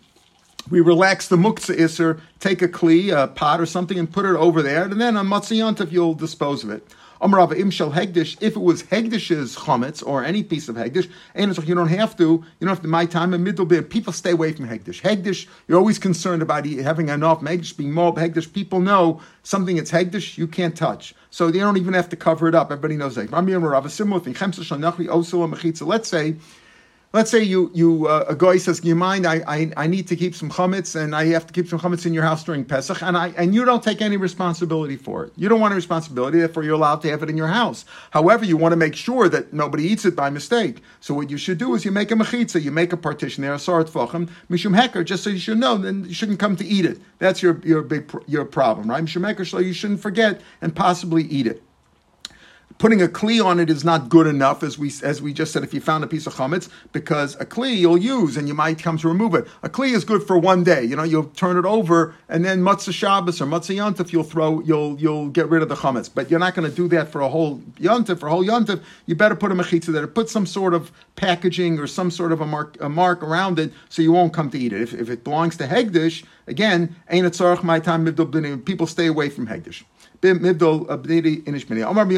[0.70, 4.37] we relax the muktzah iser, take a kli, a pot or something, and put it
[4.37, 6.87] over there, and then on matzah you'll dispose of it.
[7.20, 8.37] Amrava imshel hegdish.
[8.40, 11.88] If it was hegdish's chametz or any piece of hegdish, and it's like you don't
[11.88, 12.24] have to.
[12.24, 12.88] You don't have to.
[12.88, 13.90] My time in middle bit.
[13.90, 15.02] People stay away from hegdish.
[15.02, 15.48] Hegdish.
[15.66, 18.52] You're always concerned about having enough hegdish being mob hegdish.
[18.52, 22.46] People know something that's hegdish you can't touch, so they don't even have to cover
[22.46, 22.70] it up.
[22.70, 23.33] Everybody knows that.
[25.88, 26.37] Let's say
[27.12, 29.27] let's say you you uh, a guy says, "You mind?
[29.27, 32.07] I, I I need to keep some chametz, and I have to keep some chametz
[32.07, 35.33] in your house during Pesach, and I and you don't take any responsibility for it.
[35.37, 37.85] You don't want a responsibility, therefore you're allowed to have it in your house.
[38.11, 40.83] However, you want to make sure that nobody eats it by mistake.
[41.01, 43.55] So what you should do is you make a mechitza, you make a partition there,
[43.55, 46.64] a sarat fachem, mishum heker, just so you should know, then you shouldn't come to
[46.64, 47.01] eat it.
[47.18, 49.05] That's your your big your problem, right?
[49.05, 51.62] Mishum heker, so you shouldn't forget and possibly eat it
[52.78, 55.62] putting a kli on it is not good enough, as we as we just said.
[55.62, 58.78] If you found a piece of chametz, because a kli you'll use and you might
[58.78, 59.46] come to remove it.
[59.62, 60.84] A kli is good for one day.
[60.84, 64.60] You know, you'll turn it over and then matzah Shabbos or matzah yontif, you'll throw,
[64.60, 66.08] you'll you'll get rid of the chametz.
[66.12, 68.20] But you're not going to do that for a whole yontif.
[68.20, 70.06] For a whole yontif, you better put a mechitza there.
[70.06, 73.72] Put some sort of packaging or some sort of a mark a mark around it
[73.88, 74.80] so you won't come to eat it.
[74.80, 78.08] If, if it belongs to hegdish, again, ain't it my time
[78.64, 79.84] People stay away from hegdish.
[80.20, 80.28] Uh,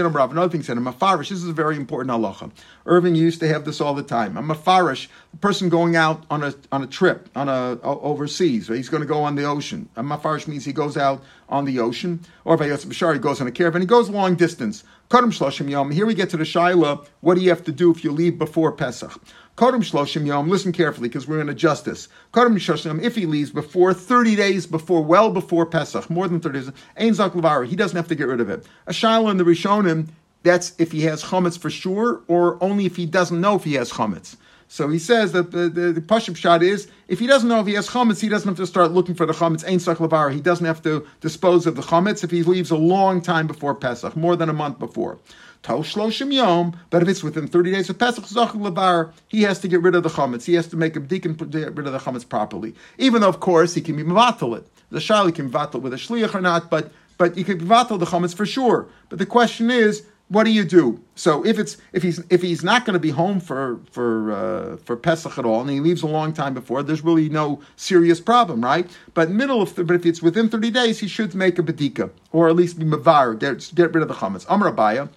[0.08, 0.30] Rav.
[0.30, 1.28] Another thing said, a mafarish.
[1.28, 2.50] This is a very important halacha.
[2.86, 4.38] Irving used to have this all the time.
[4.38, 8.88] A mafarish, a person going out on a on a trip, on a overseas, he's
[8.88, 9.88] going to go on the ocean.
[9.96, 13.52] A mafarish means he goes out on the ocean, or if he goes on a
[13.52, 14.82] caravan, he goes long distance.
[15.12, 17.04] Here we get to the Shaila.
[17.20, 19.20] What do you have to do if you leave before Pesach?
[19.60, 22.08] Kodem Shloshim Yom, listen carefully because we're going to adjust this.
[22.32, 26.72] Shloshim if he leaves before 30 days before, well before Pesach, more than 30 days,
[26.96, 27.34] Ein Zak
[27.66, 28.64] he doesn't have to get rid of it.
[28.86, 30.08] A Shiloh in the Rishonim,
[30.44, 33.74] that's if he has chametz for sure, or only if he doesn't know if he
[33.74, 34.36] has chametz.
[34.68, 37.66] So he says that the, the, the Pashim shot is if he doesn't know if
[37.66, 39.68] he has chametz, he doesn't have to start looking for the chametz.
[39.68, 40.32] Ein sak levar.
[40.32, 43.74] He doesn't have to dispose of the chametz if he leaves a long time before
[43.74, 45.18] Pesach, more than a month before.
[45.62, 49.58] Tal shloshim yom, but if it's within 30 days of Pesach, Zach Lavar, he has
[49.60, 50.44] to get rid of the chametz.
[50.44, 52.74] He has to make a deacon get rid of the chametz properly.
[52.96, 54.66] Even though, of course, he can be mavatal it.
[54.90, 58.06] The shali can vatal with a shliach or not, but but you can vatal the
[58.06, 58.88] chametz for sure.
[59.10, 61.02] But the question is, what do you do?
[61.16, 64.76] So if it's if he's if he's not going to be home for for uh,
[64.78, 68.20] for Pesach at all, and he leaves a long time before, there's really no serious
[68.20, 68.88] problem, right?
[69.12, 72.10] But middle of the, but if it's within thirty days, he should make a bedika
[72.32, 74.46] or at least be mavar, get, get rid of the chametz.
[74.48, 75.08] Amar Abaye.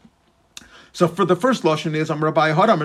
[0.96, 2.80] So for the first lashon is I'm Rabbi Haram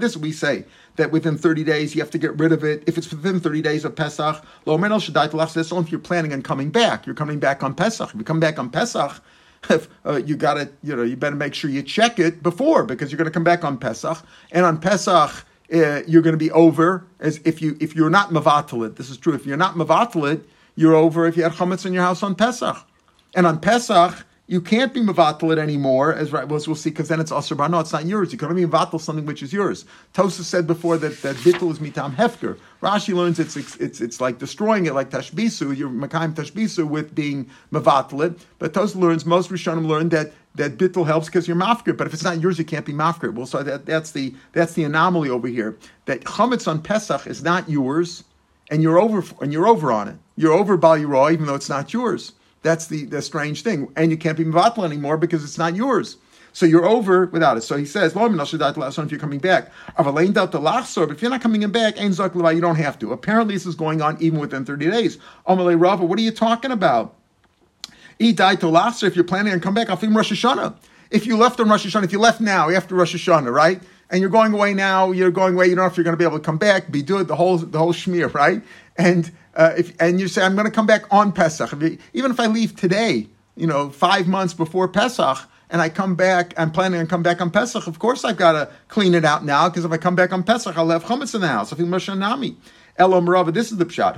[0.00, 0.64] This we say
[0.96, 2.82] that within 30 days you have to get rid of it.
[2.86, 4.78] If it's within 30 days of Pesach, Lo.
[4.78, 7.04] That's only if you're planning on coming back.
[7.04, 8.08] You're coming back on Pesach.
[8.08, 9.22] If you come back on Pesach,
[9.70, 12.84] if, uh, you got to, you know, you better make sure you check it before
[12.84, 14.16] because you're going to come back on Pesach.
[14.50, 18.30] And on Pesach, uh, you're going to be over as if you if you're not
[18.30, 18.96] mavatalit.
[18.96, 19.34] This is true.
[19.34, 20.44] If you're not mavatalit,
[20.76, 22.78] you're over if you had chametz in your house on Pesach.
[23.34, 27.06] And on Pesach, you can't be mevatel it anymore, as right, we'll, we'll see, because
[27.06, 28.32] then it's asr No, it's not yours.
[28.32, 29.84] You can only be mevatel something which is yours.
[30.12, 32.58] Tosa said before that that bittul is mitam hefker.
[32.82, 35.76] Rashi learns it's, it's it's it's like destroying it, like tashbisu.
[35.76, 38.44] You're makayim tashbisu with being mevatel it.
[38.58, 41.96] But Tosa learns most Rishonim learn that that bittul helps because you're mafkir.
[41.96, 43.32] But if it's not yours, you can't be mafkir.
[43.32, 45.78] Well, so that, that's the that's the anomaly over here.
[46.06, 48.24] That chametz on Pesach is not yours,
[48.68, 50.16] and you're over and you're over on it.
[50.34, 50.98] You're over bal
[51.30, 52.32] even though it's not yours.
[52.62, 53.92] That's the, the strange thing.
[53.96, 56.16] And you can't be Mavatal anymore because it's not yours.
[56.52, 57.62] So you're over without it.
[57.62, 59.70] So he says, if you're coming back.
[59.96, 63.12] But if you're not coming in back, you don't have to.
[63.12, 65.18] Apparently, this is going on even within 30 days.
[65.46, 67.14] Amalei Rava, what are you talking about?
[68.18, 70.74] If you're planning on come back, I'll Rosh Hashanah.
[71.10, 73.82] If you left on Rosh Hashanah, if you left now after Rosh Hashanah, right?
[74.10, 76.18] And you're going away now, you're going away, you don't know if you're going to
[76.18, 78.60] be able to come back, be do it, the whole, the whole schmear, right?
[78.96, 81.72] And uh, if, and you say, I'm going to come back on Pesach.
[81.72, 85.38] If you, even if I leave today, you know, five months before Pesach,
[85.70, 88.52] and I come back, I'm planning on come back on Pesach, of course I've got
[88.52, 91.34] to clean it out now, because if I come back on Pesach, I'll have chametz
[91.34, 91.72] in the house.
[92.96, 94.14] Elam Rava, this is the pshat.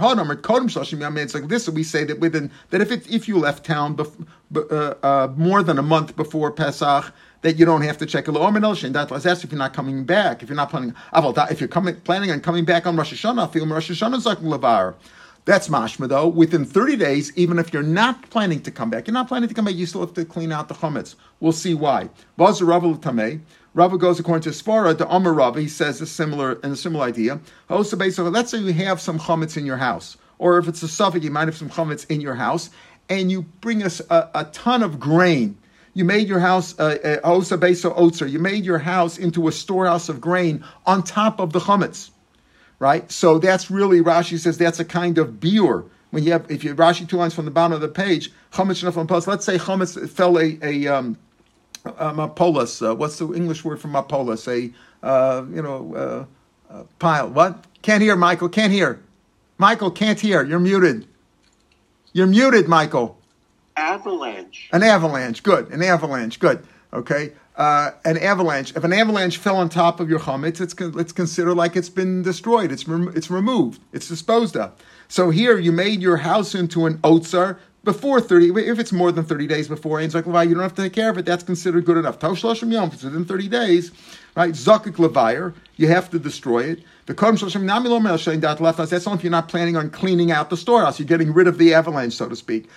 [1.18, 1.68] It's like this.
[1.68, 4.26] We say that within that if it, if you left town bef,
[4.56, 8.32] uh, uh, more than a month before Pesach, that you don't have to check a
[8.32, 10.42] lo oh, That's if you're not coming back.
[10.42, 13.66] If you're not planning, if you're coming, planning on coming back on Rosh Hashanah, feel
[13.66, 14.94] Rosh Hashanah zakum levar.
[15.44, 16.28] That's mashma though.
[16.28, 19.54] Within 30 days, even if you're not planning to come back, you're not planning to
[19.54, 21.16] come back, you still have to clean out the chametz.
[21.40, 22.10] We'll see why.
[22.36, 23.40] Baz Rava Tameh.
[23.74, 27.06] Rava goes according to Svara, the Amar Rava, he says a similar and a similar
[27.06, 27.40] idea.
[27.70, 31.30] Let's say you have some chametz in your house, or if it's a suffix, you
[31.30, 32.68] might have some chametz in your house,
[33.08, 35.56] and you bring us a, a, ton of grain.
[35.94, 40.64] You made your house uh, uh, You made your house into a storehouse of grain
[40.86, 42.10] on top of the chametz
[42.82, 43.12] right?
[43.12, 45.88] So that's really Rashi says that's a kind of biur.
[46.10, 48.82] When you have, if you Rashi two lines from the bottom of the page, chametz
[48.82, 49.28] shenafel post.
[49.28, 51.16] Let's say chametz fell a a um.
[51.84, 54.46] Uh, what's the English word for mapolis?
[54.46, 54.72] A
[55.06, 56.26] uh, you know
[56.70, 57.28] uh, pile.
[57.28, 57.64] What?
[57.82, 58.48] Can't hear, Michael.
[58.48, 59.00] Can't hear.
[59.58, 60.44] Michael can't hear.
[60.44, 61.06] You're muted.
[62.12, 63.16] You're muted, Michael.
[63.76, 64.68] Avalanche.
[64.72, 65.42] An avalanche.
[65.42, 65.70] Good.
[65.70, 66.38] An avalanche.
[66.38, 66.66] Good.
[66.92, 67.32] Okay.
[67.56, 68.74] uh, an avalanche.
[68.76, 72.22] If an avalanche fell on top of your chametz, it's it's considered like it's been
[72.22, 72.72] destroyed.
[72.72, 73.80] It's rem- it's removed.
[73.92, 74.72] It's disposed of.
[75.08, 79.24] So here you made your house into an otzar before 30, if it's more than
[79.24, 81.24] 30 days before, and it's like, well, you don't have to take care of it,
[81.24, 82.22] that's considered good enough.
[82.22, 83.90] If it's within 30 days,
[84.36, 86.84] right, Zakik you have to destroy it.
[87.06, 87.16] That's
[89.06, 90.98] only if you're not planning on cleaning out the storehouse.
[90.98, 92.68] You're getting rid of the avalanche, so to speak.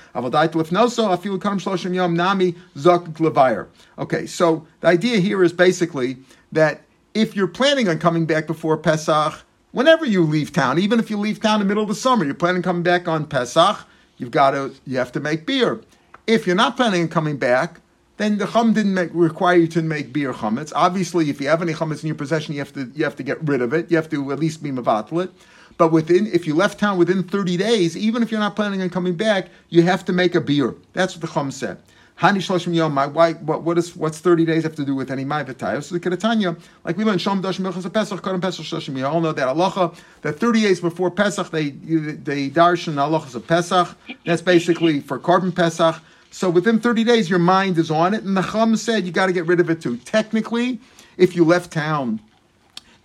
[3.99, 6.17] Okay, so the idea here is basically
[6.51, 6.81] that
[7.13, 11.17] if you're planning on coming back before Pesach, whenever you leave town, even if you
[11.17, 13.77] leave town in the middle of the summer, you're planning on coming back on Pesach,
[14.17, 15.81] you've got to you have to make beer.
[16.25, 17.79] If you're not planning on coming back,
[18.17, 20.71] then the chum didn't make, require you to make beer chametz.
[20.75, 23.23] Obviously, if you have any chametz in your possession, you have to you have to
[23.23, 23.91] get rid of it.
[23.91, 25.29] You have to at least be mevatel
[25.77, 28.89] But within, if you left town within 30 days, even if you're not planning on
[28.89, 30.75] coming back, you have to make a beer.
[30.93, 31.77] That's what the chum said.
[32.19, 32.93] Hani shloshim yom.
[32.93, 33.33] My why?
[33.33, 35.83] What, what is what's thirty days have to do with any ma'avetayos?
[35.83, 38.97] So the Kedatanya, like we learned Shom Dash Milchas Pesach, Kodem Pesach shloshim.
[38.97, 43.45] You all know that halacha that thirty days before Pesach they they darshan halachas of
[43.45, 43.97] Pesach.
[44.25, 46.01] That's basically for korban Pesach.
[46.31, 48.23] So within 30 days, your mind is on it.
[48.23, 49.97] And the Chum said you got to get rid of it too.
[49.97, 50.79] Technically,
[51.17, 52.19] if you left town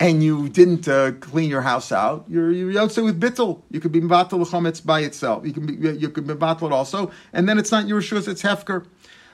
[0.01, 3.61] and you didn't uh, clean your house out, you're you're also with bittel.
[3.71, 5.47] You could be mavatel chametz by itself.
[5.47, 8.27] You can be you could be mavatel it also, and then it's not your shus,
[8.27, 8.87] it's hefker.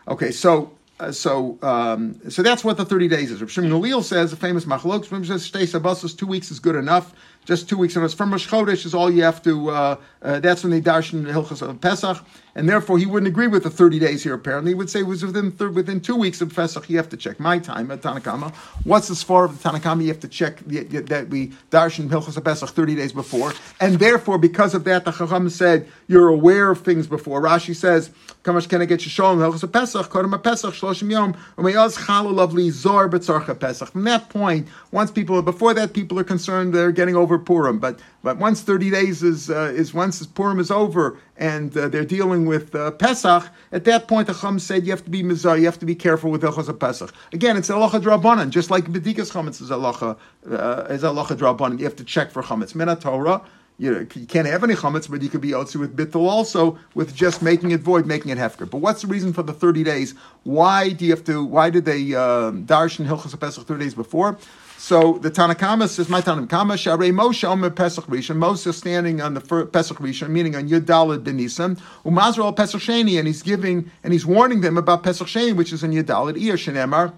[0.08, 3.40] Okay, so uh, so um, so that's what the thirty days is.
[3.40, 5.06] Rav Shimon says the famous machlok.
[5.26, 7.14] says shtei sabbasos, two weeks is good enough
[7.46, 9.70] just two weeks and it's from Rosh Chodesh is all you have to.
[9.70, 12.18] Uh, uh, that's when they darshan Hilchas of Pesach,
[12.56, 14.34] and therefore he wouldn't agree with the thirty days here.
[14.34, 16.90] Apparently, he would say it was within within two weeks of Pesach.
[16.90, 18.52] You have to check my time at Tanna Kamma.
[18.82, 20.02] What's the far of the Tanna Kamma?
[20.02, 23.54] You have to check the, the, that we darshan Hilchas of Pesach thirty days before,
[23.80, 27.40] and therefore because of that, the Chacham said you're aware of things before.
[27.40, 28.10] Rashi says,
[28.46, 30.08] "Kamash can I get Shishon Hilchas of Pesach?
[30.08, 35.92] Kodem Pesach Shloshim Yom Chala Lovely Zor Pesach." From that point, once people before that,
[35.92, 39.92] people are concerned they're getting over Purim, but but once thirty days is uh, is
[39.92, 44.34] once Purim is over and uh, they're dealing with uh, Pesach, at that point the
[44.34, 46.78] Chum said you have to be mizar, you have to be careful with Hilchos of
[46.78, 47.12] Pesach.
[47.32, 50.16] Again, it's alacha drabanan, just like Bedikas chametz is alacha
[50.50, 51.78] uh, is alacha drabanan.
[51.78, 52.74] You have to check for chametz.
[52.74, 53.42] Mena Torah.
[53.78, 56.78] You, know, you can't have any chametz, but you could be otzi with bittul also
[56.94, 58.68] with just making it void, making it hefker.
[58.68, 60.14] But what's the reason for the thirty days?
[60.44, 61.44] Why do you have to?
[61.44, 64.38] Why did they uh, darshan hilchos pesach thirty days before?
[64.78, 68.78] So the Tanna Kamma says, "My Tanna Kamma Sharei Moshe Omer Pesach Rishon." Moshe is
[68.78, 73.42] standing on the first Pesach Rishon, meaning on Yud Benisim, Umazral Pesach Sheni, and he's
[73.42, 77.12] giving and he's warning them about Pesach Sheni, which is in Yud Daled Iyar Shenemar.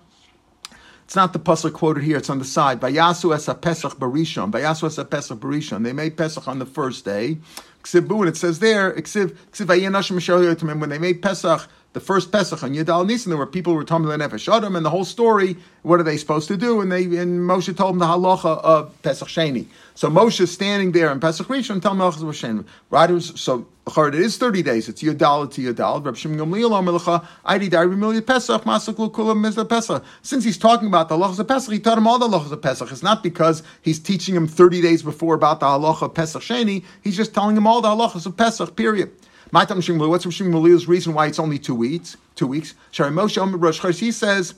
[1.08, 2.82] It's not the pasuk quoted here; it's on the side.
[2.82, 4.52] Bayasu es Pesach barishon.
[4.52, 5.82] Bayasu es Pesach barishon.
[5.82, 7.38] They made Pesach on the first day.
[7.82, 8.90] Ksibu, and it says there,
[10.78, 13.84] when they made Pesach the first Pesach on Yudal Nisan, there were people who were
[13.84, 16.80] Tamil Nefesh Adam, and the whole story, what are they supposed to do?
[16.80, 19.66] And they and Moshe told them the halacha of Pesach Sheni.
[19.94, 22.64] So Moshe is standing there in Pesach Rishon, tell Melchus Sheni.
[22.90, 23.10] Right?
[23.20, 24.88] So it is 30 days.
[24.90, 26.04] It's Yudal to Yudal.
[26.04, 28.62] Reb Shimon Gamliel Amelacha, Aidi Dari Pesach,
[29.68, 30.04] Pesach.
[30.20, 32.60] Since he's talking about the halachas of Pesach, he taught him all the halachas of
[32.60, 32.92] Pesach.
[32.92, 36.84] It's not because he's teaching him 30 days before about the halacha of Pesach Sheni.
[37.02, 39.10] He's just telling him all the halachas of Pesach, period.
[39.50, 39.70] What's
[40.26, 42.16] Rav Shimon reason why it's only two weeks?
[42.34, 42.74] Two weeks.
[42.90, 44.54] Shari Moshe He says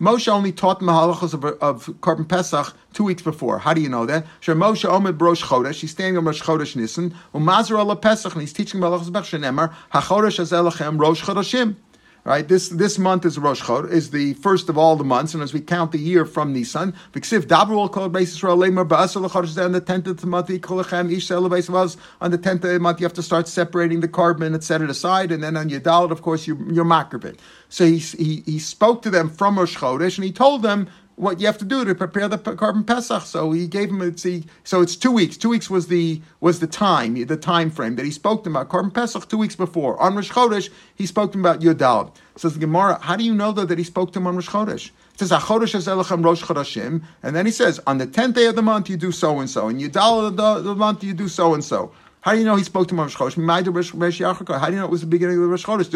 [0.00, 3.60] Moshe only taught the halachas of, of korban Pesach two weeks before.
[3.60, 4.26] How do you know that?
[4.40, 5.80] Shari Moshe Omed Rosh Chodesh.
[5.80, 7.14] He's standing on Rosh Chodesh Nisan.
[7.32, 9.24] Umazar Allah Pesach, and he's teaching Pesach.
[9.24, 11.76] Shenemar HaChodesh Azelachem Rosh Chodeshim.
[12.24, 15.42] Right, this this month is Rosh Chod, is the first of all the months, and
[15.42, 19.64] as we count the year from Nisan, Viksiv Dabra will call basis for Alemer Ba'asal
[19.64, 23.00] on the tenth of the month, Kolachem Ish was on the tenth of the month.
[23.00, 26.12] You have to start separating the korban and set it aside, and then on Yadalit,
[26.12, 26.86] of course, you, you're.
[27.68, 31.40] So he, he he spoke to them from Rosh Chodesh, and he told them what
[31.40, 33.22] you have to do to prepare the korban pesach.
[33.22, 35.36] So he gave him it's the, so it's two weeks.
[35.36, 38.56] Two weeks was the was the time the time frame that he spoke to him
[38.56, 40.00] about korban pesach two weeks before.
[40.00, 42.14] On Rosh Chodesh he spoke to him about Yudal.
[42.36, 44.48] Says the Gemara, how do you know though that he spoke to him on Rosh
[44.48, 44.90] Chodesh?
[45.14, 48.56] It says Achodesh Elechem Rosh Chodeshim, and then he says on the tenth day of
[48.56, 51.28] the month you do so and so, and Yudal of the, the month you do
[51.28, 51.92] so and so.
[52.22, 54.60] How do you know he spoke to him on Rosh Chodesh?
[54.60, 55.90] How do you know it was the beginning of the Rosh Chodesh?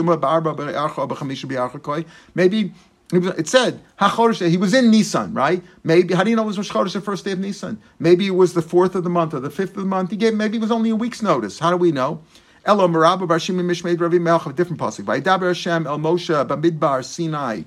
[2.34, 2.72] Maybe
[3.12, 4.48] it said Hachodesh.
[4.48, 5.62] He was in Nisan, right?
[5.84, 7.80] Maybe how do you know it was Rosh the first day of Nisan?
[7.98, 10.10] Maybe it was the fourth of the month or the fifth of the month.
[10.10, 10.34] He gave.
[10.34, 11.58] Maybe it was only a week's notice.
[11.58, 12.22] How do we know?
[12.64, 15.04] Elo Merabah Barshim Mishmeid Ravi Melch, a different pasuk.
[15.04, 17.62] Vaydaber Hashem El Moshe Bamidbar Sinai.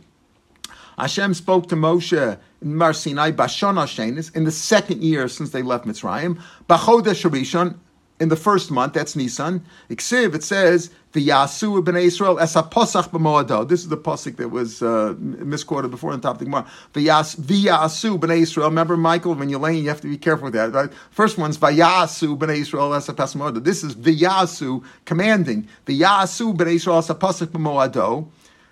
[0.97, 5.62] Hashem spoke to Moshe in Mar Sinai Bashon Hashenis in the second year since they
[5.62, 6.41] left Mitzrayim.
[6.67, 7.78] Bachodesh Rishon
[8.19, 9.63] in the first month, that's Nisan.
[9.89, 13.67] Iksiv, it says, V'yasu b'nei Israel es posach b'moado.
[13.67, 16.67] This is the posik that was uh, misquoted before on top of the Gemara.
[16.93, 18.67] V'yasu b'nei Israel.
[18.67, 20.71] Remember, Michael, when you're laying, you have to be careful with that.
[20.71, 20.93] Right?
[21.12, 23.63] First one's V'yasu b'nei Israel es moado.
[23.63, 25.67] This is V'yasu, commanding.
[25.88, 28.27] V'yasu b'nei Israel es posach b'moado.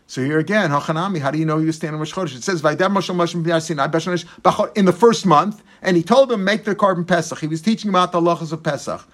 [0.09, 2.33] So here again, Hachanami, how do you know he was standing Rosh Chodesh?
[2.37, 2.63] It says,
[4.75, 7.39] in the first month, and he told them, make the korban Pesach.
[7.39, 9.05] He was teaching about the halachas of Pesach.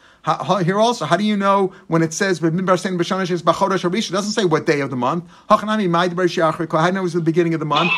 [0.64, 4.92] here also, how do you know when it says, it doesn't say what day of
[4.92, 5.26] the month.
[5.50, 7.92] Hachanami, how do it was the beginning of the month?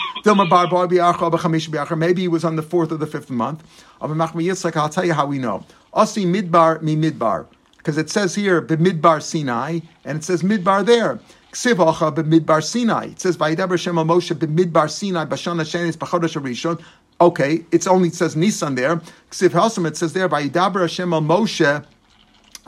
[2.00, 3.62] Maybe he was on the fourth or the fifth month.
[4.02, 5.66] I'll tell you how we know.
[5.94, 7.46] Asi midbar mi midbar.
[7.78, 11.20] Because it says here, midbar Sinai, and it says midbar there.
[11.56, 13.06] B'midbar Sinai.
[13.06, 16.84] It says Vayidaber Shem Moshe b'midbar Sinai b'shana shenis b'chodesh harishon.
[17.22, 18.98] Okay, it's only it says Nisan there.
[19.32, 21.86] Ksiv it says there Vayidaber Hashem Moshe,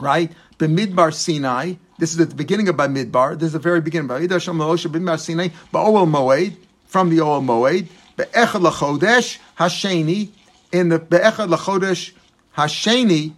[0.00, 0.32] right?
[0.58, 1.74] B'midbar Sinai.
[1.98, 3.38] This is at the beginning of Bamidbar.
[3.38, 4.08] This is the very beginning.
[4.08, 10.30] Vayidaber Hashem Moshe b'midbar Sinai ba'ol moed from the Oel moed be'echad lachodesh hasheni
[10.72, 12.12] in the be'echad lachodesh
[12.56, 13.34] hasheni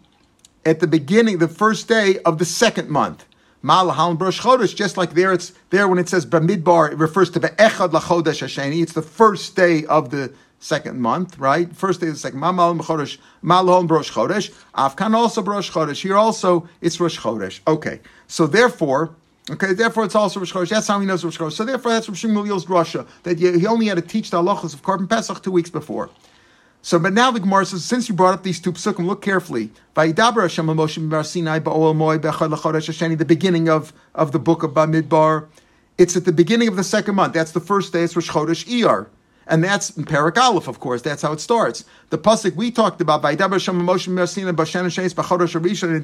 [0.65, 3.25] at the beginning, the first day of the second month.
[3.62, 7.40] Malahal Brosh Chodesh, just like there, it's there when it says Bamidbar, it refers to
[7.40, 8.83] Be'echad Lachodesh Hasheni.
[8.83, 11.75] It's the first day of the second month, right?
[11.77, 12.40] First day of the second.
[12.40, 14.51] Mamal Chodesh, Malahal Chodesh.
[14.75, 16.01] Afkan also Brosh Chodesh.
[16.01, 17.61] Here also it's Rosh Chodesh.
[17.66, 19.14] Okay, so therefore.
[19.51, 20.68] Okay, therefore it's also Rosh Chodesh.
[20.70, 21.53] That's how he knows Rosh Chodesh.
[21.53, 24.83] So therefore that's from Shmuel Russia that he only had to teach the halachas of
[24.83, 26.09] Korban Pesach two weeks before.
[26.83, 29.71] So, but now the Gemara says, since you brought up these two psukim, look carefully.
[33.16, 35.47] The beginning of, of the book of Bamidbar.
[35.99, 37.35] It's at the beginning of the second month.
[37.35, 38.03] That's the first day.
[38.03, 39.09] It's Rosh Chodesh Iyar.
[39.47, 41.03] And that's in Parak Aleph, of course.
[41.03, 41.85] That's how it starts.
[42.09, 43.38] The pasuk we talked about, and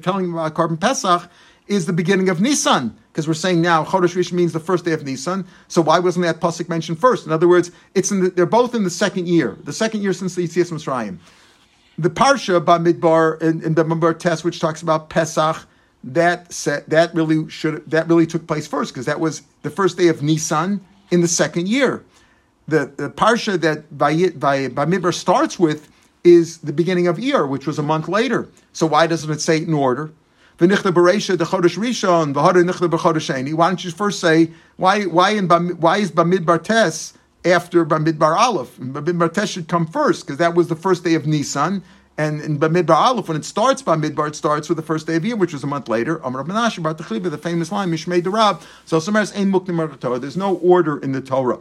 [0.03, 1.31] telling about Korban Pesach,
[1.69, 4.93] is the beginning of Nisan, because we're saying now Chodesh Rishon means the first day
[4.93, 5.45] of Nisan.
[5.69, 7.27] So why wasn't that pasuk mentioned first?
[7.27, 10.13] In other words, it's in the, they're both in the second year, the second year
[10.13, 11.19] since the Yetzias Mitzrayim.
[11.99, 15.67] The parsha by Midbar in, in the Midbar test, which talks about Pesach,
[16.05, 19.97] that set, that really should that really took place first because that was the first
[19.97, 22.05] day of Nisan in the second year.
[22.69, 25.91] The, the parsha that Bait by by Midbar starts with
[26.23, 28.49] is the beginning of Iyar, which was a month later.
[28.73, 30.13] So why doesn't it say it in order?
[30.59, 33.53] V'nichna bereisha the chodesh rishon v'hara nichna b'chodesh sheni.
[33.53, 37.13] Why don't you first say why why in why is Bamidbar Tes
[37.45, 38.79] after Bamidbar Aleph?
[38.79, 41.83] Bamidbar Tes should come first because that was the first day of Nisan.
[42.17, 45.27] And in Bamidbar Aleph, when it starts Bamidbar, it starts with the first day of
[45.27, 46.17] year, which was a month later.
[46.25, 48.63] Amar Menashe Bar the famous line Mishmei Derab.
[48.87, 50.19] So Samaris Ein Muknim Torah.
[50.19, 51.61] There's no order in the Torah.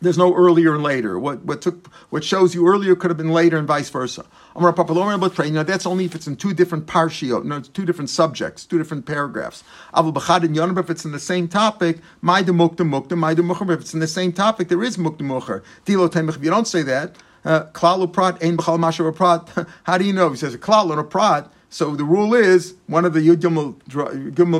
[0.00, 1.18] There's no earlier and later.
[1.18, 4.26] What what took what shows you earlier could have been later, and vice versa.
[4.56, 7.84] Amar Papalomar You know that's only if it's in two different parshiot, no, it's two
[7.84, 9.62] different subjects, two different paragraphs.
[9.94, 13.72] Avul Bachad and Yonah, if it's in the same topic, Maida Mukta Mukta, Maida Mucher.
[13.72, 15.62] If it's in the same topic, there is Mukta Mucher.
[15.86, 16.36] Dilo Temech.
[16.36, 19.66] If you don't say that, uh, Klal Prat Ein B'chal Mashav Prat.
[19.84, 20.30] How do you know?
[20.30, 21.50] He says a Klal and a Prat.
[21.74, 23.42] So the rule is one of the Yud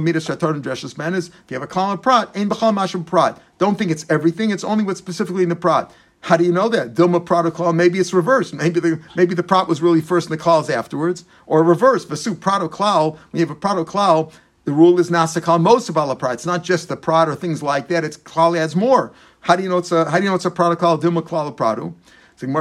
[0.03, 3.07] Midas Shatar and men is if you have a klal and prat, ein b'chal mashim
[3.07, 3.41] prat.
[3.59, 5.93] Don't think it's everything; it's only what's specifically in the prat.
[6.23, 6.95] How do you know that?
[6.95, 7.73] Dilma prat or?
[7.73, 8.53] Maybe it's reversed.
[8.53, 12.05] Maybe the maybe the prat was really first and the is afterwards, or reverse.
[12.05, 13.13] Vasu klal.
[13.31, 14.33] When you have a klal,
[14.65, 16.35] the rule is nasakal most of Allah prat.
[16.35, 18.03] It's not just the prat or things like that.
[18.03, 19.13] It's klal adds more.
[19.39, 21.01] How do you know it's a how do you know it's a klal?
[21.01, 21.95] Dilma klal pradu.
[22.37, 22.53] So if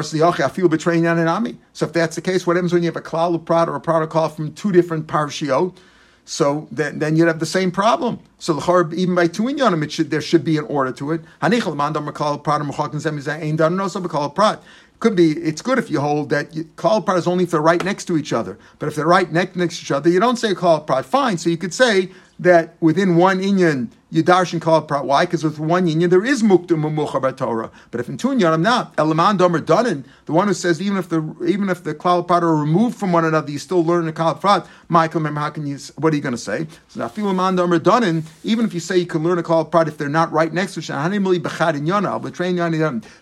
[1.93, 4.53] that's the case, what happens when you have a klal of or a protocol from
[4.53, 5.75] two different parshiot?
[6.25, 8.19] So then, then you'd have the same problem.
[8.39, 11.21] So the even by two inyanim, it should there should be an order to it.
[14.99, 17.83] Could be it's good if you hold that klal prat is only if they're right
[17.83, 18.57] next to each other.
[18.79, 21.03] But if they're right next next to each other, you don't say klal prat.
[21.03, 21.39] Fine.
[21.39, 22.09] So you could say
[22.39, 25.05] that within one inyan you darshan call it.
[25.05, 25.25] Why?
[25.25, 27.71] Because with one union there is muktum umucha Torah.
[27.89, 31.09] But if in two I'm not, elaman domer danin, the one who says even if
[31.09, 34.39] the even if the klal are removed from one another, you still learn the klal
[34.39, 34.67] prat.
[34.87, 35.79] Michael, how can you?
[35.97, 36.67] What are you going to say?
[36.89, 39.87] So now filaman domer danin, even if you say you can learn a klal prat
[39.87, 41.09] if they're not right next to each other,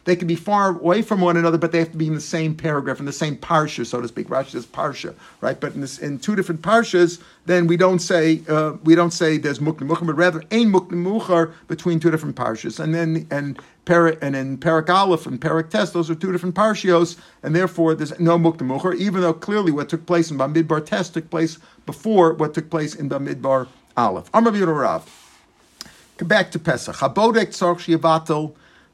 [0.04, 2.22] they can be far away from one another, but they have to be in the
[2.22, 4.28] same paragraph in the same parsha, so to speak.
[4.28, 5.60] Rashi says parsha, right?
[5.60, 9.38] But in, this, in two different parshas, then we don't say uh, we don't say
[9.38, 14.36] there's muknim muchar, but rather muknim between two different parshas, and then and Perik and
[14.36, 18.38] in Perik Aleph and Perik Test, those are two different parshios, and therefore there's no
[18.38, 22.54] muknim muchar, even though clearly what took place in Bamidbar Test took place before what
[22.54, 23.68] took place in Bamidbar
[23.98, 24.30] Aleph.
[24.34, 25.38] Amar Rav.
[26.18, 26.96] Come back to Pesach.
[26.98, 28.54] Habodek tzarch.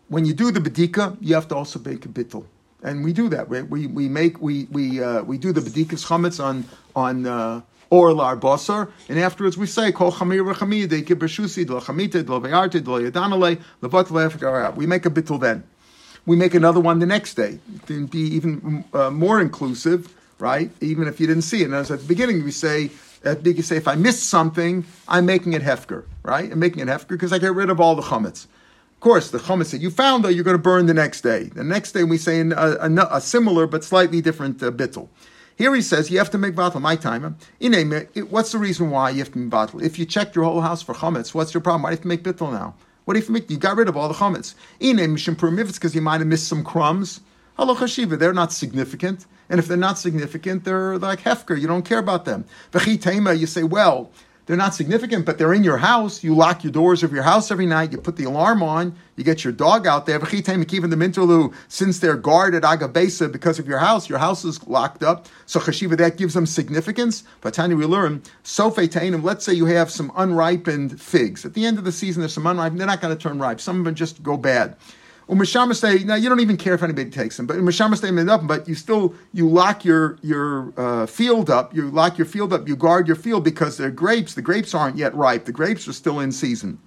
[0.10, 2.46] When you do the bedika, you have to also make a bittel
[2.84, 3.50] and we do that.
[3.50, 6.66] We, we, we make we we uh, we do the bedikas chametz on
[6.96, 10.44] on uh, or lar basar, and afterwards we say kol chamir.
[14.76, 15.64] We make a bittul then.
[16.26, 20.70] We make another one the next day to be even uh, more inclusive, right?
[20.82, 21.66] Even if you didn't see it.
[21.66, 22.92] And as at the beginning we say.
[23.26, 26.52] At you say if I missed something, I'm making it hefker, right?
[26.52, 28.46] I'm making it hefker because I get rid of all the chametz.
[28.98, 31.46] Of course, the chametz that you found, though, you're going to burn the next day.
[31.46, 35.10] The next day, we say a, a, a similar but slightly different uh, bittul.
[35.58, 37.36] Here he says you have to make batal my time.
[38.30, 39.82] What's the reason why you have to make batal?
[39.82, 41.82] If you checked your whole house for chametz, what's your problem?
[41.82, 42.76] Why do you have to make bittul now?
[43.06, 43.50] What do you make?
[43.50, 44.54] You got rid of all the chametz.
[44.80, 47.22] Ine mishim permivitz because you might have missed some crumbs.
[47.58, 49.26] Halacha shiva, they're not significant.
[49.50, 51.60] And if they're not significant, they're like hefker.
[51.60, 52.46] You don't care about them.
[52.72, 54.12] V'chi you say, well,
[54.48, 56.24] they're not significant, but they're in your house.
[56.24, 57.92] You lock your doors of your house every night.
[57.92, 58.96] You put the alarm on.
[59.18, 60.22] You get your dog out there.
[60.26, 65.28] Since they're guarded agabesa because of your house, your house is locked up.
[65.48, 67.26] So chashiva that gives them significance.
[67.42, 71.44] But Tanya, we learn sofe Let's say you have some unripened figs.
[71.44, 72.80] At the end of the season, there's some unripened.
[72.80, 73.60] They're not going to turn ripe.
[73.60, 74.78] Some of them just go bad.
[75.30, 78.68] Umashamaste, now you don't even care if anybody takes them, but Umashamaste made up, but
[78.68, 82.78] you still you lock your your uh, field up, you lock your field up, you
[82.78, 84.36] guard your field because they're grapes.
[84.36, 85.44] The grapes aren't yet ripe.
[85.44, 86.80] The grapes are still in season.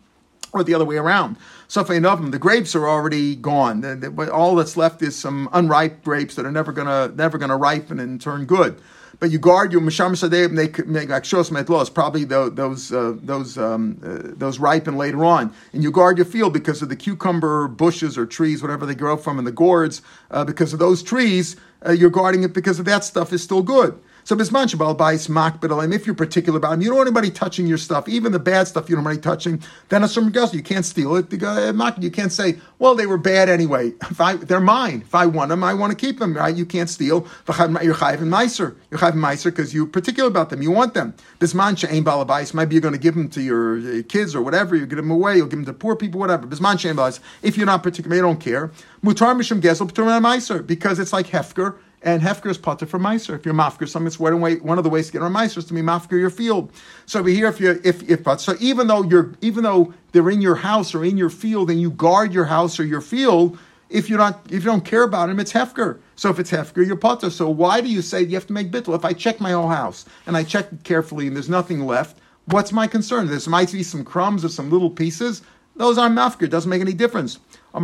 [0.53, 1.37] Or the other way around.
[1.69, 3.85] So of them, the grapes are already gone.
[4.33, 8.21] All that's left is some unripe grapes that are never gonna never gonna ripen and
[8.21, 8.81] turn good
[9.21, 13.59] but you guard your misham and they make like shos metlos, probably those uh, those
[13.59, 17.69] um, uh, those ripen later on, and you guard your field because of the cucumber
[17.69, 20.01] bushes or trees, whatever they grow from in the gourds,
[20.31, 21.57] uh, because of those trees,
[21.87, 23.97] uh, you're guarding it because of that stuff is still good.
[24.25, 27.67] So bisman shabal bais makbid If you're particular about them, you don't want anybody touching
[27.67, 28.89] your stuff, even the bad stuff.
[28.89, 29.63] You don't want anybody touching.
[29.89, 31.33] Then it's from You can't steal it.
[31.33, 33.93] You can't say, well, they were bad anyway.
[34.11, 35.03] If I, they're mine.
[35.03, 36.35] If I want them, I want to keep them.
[36.35, 36.55] Right?
[36.55, 37.27] You can't steal.
[37.47, 38.77] You're chayv and meiser.
[38.91, 40.63] You're chayv and meiser because you're particular about them.
[40.63, 41.15] You want them.
[41.39, 42.53] Bisman she'ain balabais.
[42.53, 44.75] Maybe you're going to give them to your uh, kids or whatever.
[44.75, 45.37] You give them away.
[45.37, 46.47] You'll give them to poor people, whatever.
[46.47, 47.21] Bisman she'ain balabais.
[47.43, 48.73] If you're not particular, you don't care.
[49.05, 49.89] Mutar mishum gezel
[50.21, 53.35] meiser because it's like hefker and Hefker is potter for Meiser.
[53.35, 55.59] If you're Mafker, some it's one way one of the ways to get around Meiser
[55.59, 56.73] is to be Mafker your field.
[57.07, 60.41] So over here, if you if if so even though you're even though they're in
[60.41, 63.59] your house or in your field and you guard your house or your field,
[63.91, 65.99] if you're not if you don't care about them, it's Hefker.
[66.17, 67.29] So if it's Hefker, you're potter.
[67.29, 68.95] So why do you say you have to make bittul?
[68.95, 72.73] If I check my whole house and I check carefully and there's nothing left, what's
[72.73, 73.27] my concern?
[73.27, 75.43] There might be some crumbs or some little pieces.
[75.77, 76.43] Those aren't mafker.
[76.43, 77.39] It doesn't make any difference.
[77.73, 77.81] You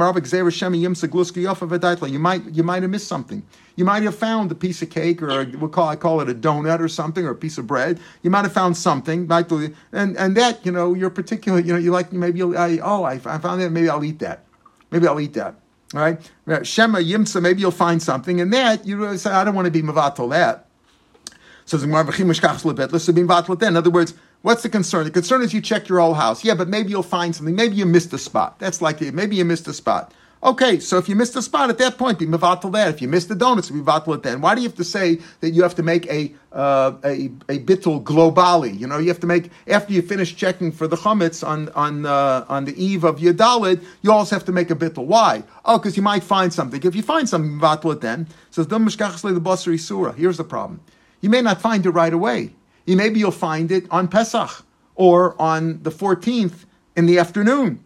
[2.18, 3.43] might you might have missed something.
[3.76, 6.28] You might have found a piece of cake or a, we'll call I call it
[6.28, 8.01] a donut or something or a piece of bread.
[8.22, 11.61] You might have found something, and and that you know you're particular.
[11.61, 14.45] You know you like maybe I, oh I, I found that maybe I'll eat that.
[14.91, 15.55] Maybe I'll eat that.
[15.95, 17.41] All right, uh, Shema Yimsa.
[17.41, 20.66] Maybe you'll find something, and that you say I don't want to be mavatal that.
[21.64, 21.93] So in
[23.76, 25.05] other words, What's the concern?
[25.05, 26.45] The concern is you check your whole house.
[26.45, 27.55] Yeah, but maybe you'll find something.
[27.55, 28.59] Maybe you missed a spot.
[28.59, 29.11] That's likely.
[29.11, 30.12] maybe you missed a spot.
[30.43, 32.89] Okay, so if you missed a spot at that point, be mivatal that.
[32.95, 34.43] If you missed the donuts, be mivatal it then.
[34.43, 37.59] Why do you have to say that you have to make a uh, a a
[37.59, 38.78] bittul globally?
[38.78, 42.05] You know, you have to make after you finish checking for the chametz on on
[42.05, 45.07] uh, on the eve of your dalid, you also have to make a bittul.
[45.07, 45.43] Why?
[45.64, 46.80] Oh, because you might find something.
[46.84, 48.28] If you find something, mivatal it then.
[48.51, 50.12] Says the basari surah.
[50.12, 50.80] Here's the problem:
[51.22, 52.53] you may not find it right away
[52.95, 54.64] maybe you'll find it on Pesach
[54.95, 56.66] or on the 14th
[56.97, 57.82] in the afternoon.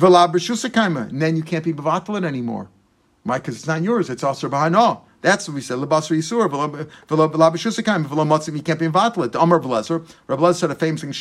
[0.00, 2.68] And then you can't be Bavatal anymore.
[3.24, 3.38] Why?
[3.38, 4.08] Because it's not yours.
[4.10, 5.00] It's also Bahana.
[5.22, 5.78] That's what we said.
[5.78, 6.48] Lebasar Yisur,
[8.54, 9.32] you can't be invited.
[9.32, 11.12] The Amar Blazer, Rabbi Blazer said a famous thing,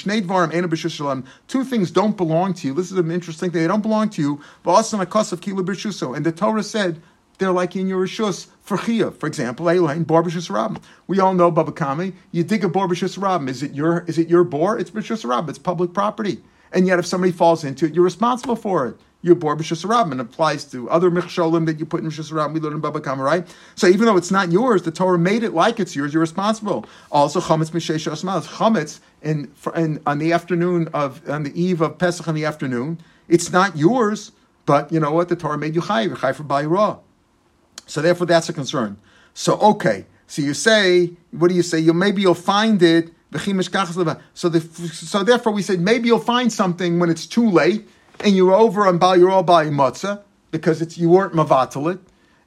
[1.47, 2.73] two things don't belong to you.
[2.75, 3.61] This is an interesting thing.
[3.61, 4.41] They don't belong to you.
[4.65, 7.01] And the Torah said,
[7.37, 10.81] they're like in your Rishus for Chia, for example, eh, Elaine, Barbashus Rabim.
[11.07, 12.13] We all know Bava Kamma.
[12.31, 13.47] You dig a Barbashus Rabim.
[13.47, 14.77] Is it your is it your bor?
[14.77, 15.49] It's Barbashus Rabim.
[15.49, 16.41] It's public property.
[16.71, 18.97] And yet if somebody falls into it, you're responsible for it.
[19.21, 20.11] Your Barbashus Rabim.
[20.11, 22.53] And applies to other Michsholim that you put in Rishus Rabim.
[22.53, 23.47] We learn in Baba right?
[23.75, 26.85] So even though it's not yours, the Torah made it like it's yours, you're responsible.
[27.11, 28.47] Also, Chametz Mishesh Osmalas.
[28.47, 32.99] Chametz in, in, on the afternoon of on the eve of Pesach in the afternoon,
[33.27, 34.31] it's not yours,
[34.65, 35.29] but you know what?
[35.29, 36.99] The Torah made you chayiv, chayiv for bayirah.
[37.85, 38.97] So therefore, that's a concern.
[39.33, 41.79] So okay, so you say, what do you say?
[41.79, 43.11] You maybe you'll find it.
[43.33, 44.61] So the,
[44.93, 47.87] so therefore, we said maybe you'll find something when it's too late,
[48.21, 50.21] and you're over you're all by Matzah
[50.51, 51.99] because it's you weren't mavatalit,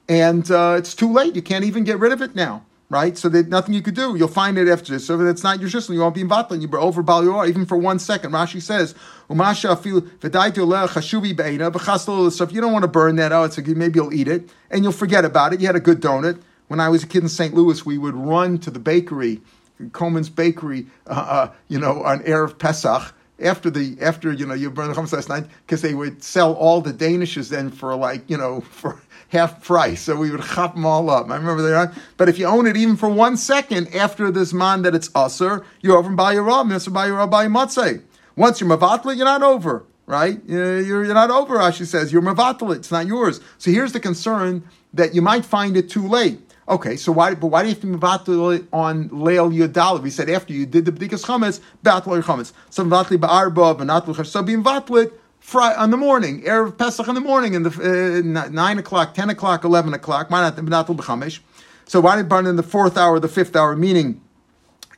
[0.07, 1.35] and uh, it's too late.
[1.35, 3.17] You can't even get rid of it now right?
[3.17, 4.15] So there's nothing you could do.
[4.15, 5.05] You'll find it after this.
[5.05, 6.61] So it's not your shushan, you won't be in vatlan.
[6.61, 8.31] You're over balior even for one second.
[8.31, 8.95] Rashi says,
[9.29, 13.67] "Umasha afilu chashubi beina So if you don't want to burn that out, it's like
[13.67, 15.61] maybe you'll eat it and you'll forget about it.
[15.61, 16.41] You had a good donut.
[16.67, 17.53] When I was a kid in St.
[17.55, 19.41] Louis, we would run to the bakery
[19.91, 24.69] Coleman's Bakery, uh, uh, you know, on Erev Pesach after the after you know you
[24.69, 28.37] burn the last night because they would sell all the danishes then for like you
[28.37, 30.01] know for half price.
[30.01, 31.29] So we would chop them all up.
[31.29, 31.93] I remember that.
[32.17, 35.65] But if you own it even for one second after this man that it's usher,
[35.81, 36.91] you're over by your rab, Mr.
[36.91, 37.47] by your rab by.
[38.35, 39.85] Once you're mavatla, you're not over.
[40.05, 40.41] Right?
[40.47, 42.11] You're, you're not over, Rashi says.
[42.11, 42.75] You're mavatla.
[42.75, 43.39] It's not yours.
[43.59, 46.39] So here's the concern that you might find it too late.
[46.69, 47.33] Okay, so why?
[47.33, 50.03] But why do you have to mevatel on leil yudal?
[50.03, 52.53] We said after you did the bdikas chametz, batl chametz.
[52.69, 55.09] So mevatli ba'arba v'natlu So be
[55.39, 59.31] Friday on the morning, erev Pesach in the morning, in the uh, nine o'clock, ten
[59.31, 60.29] o'clock, eleven o'clock.
[60.29, 61.39] Why not mevatel b'chamesh?
[61.85, 64.21] So why did burn in the fourth hour, the fifth hour, meaning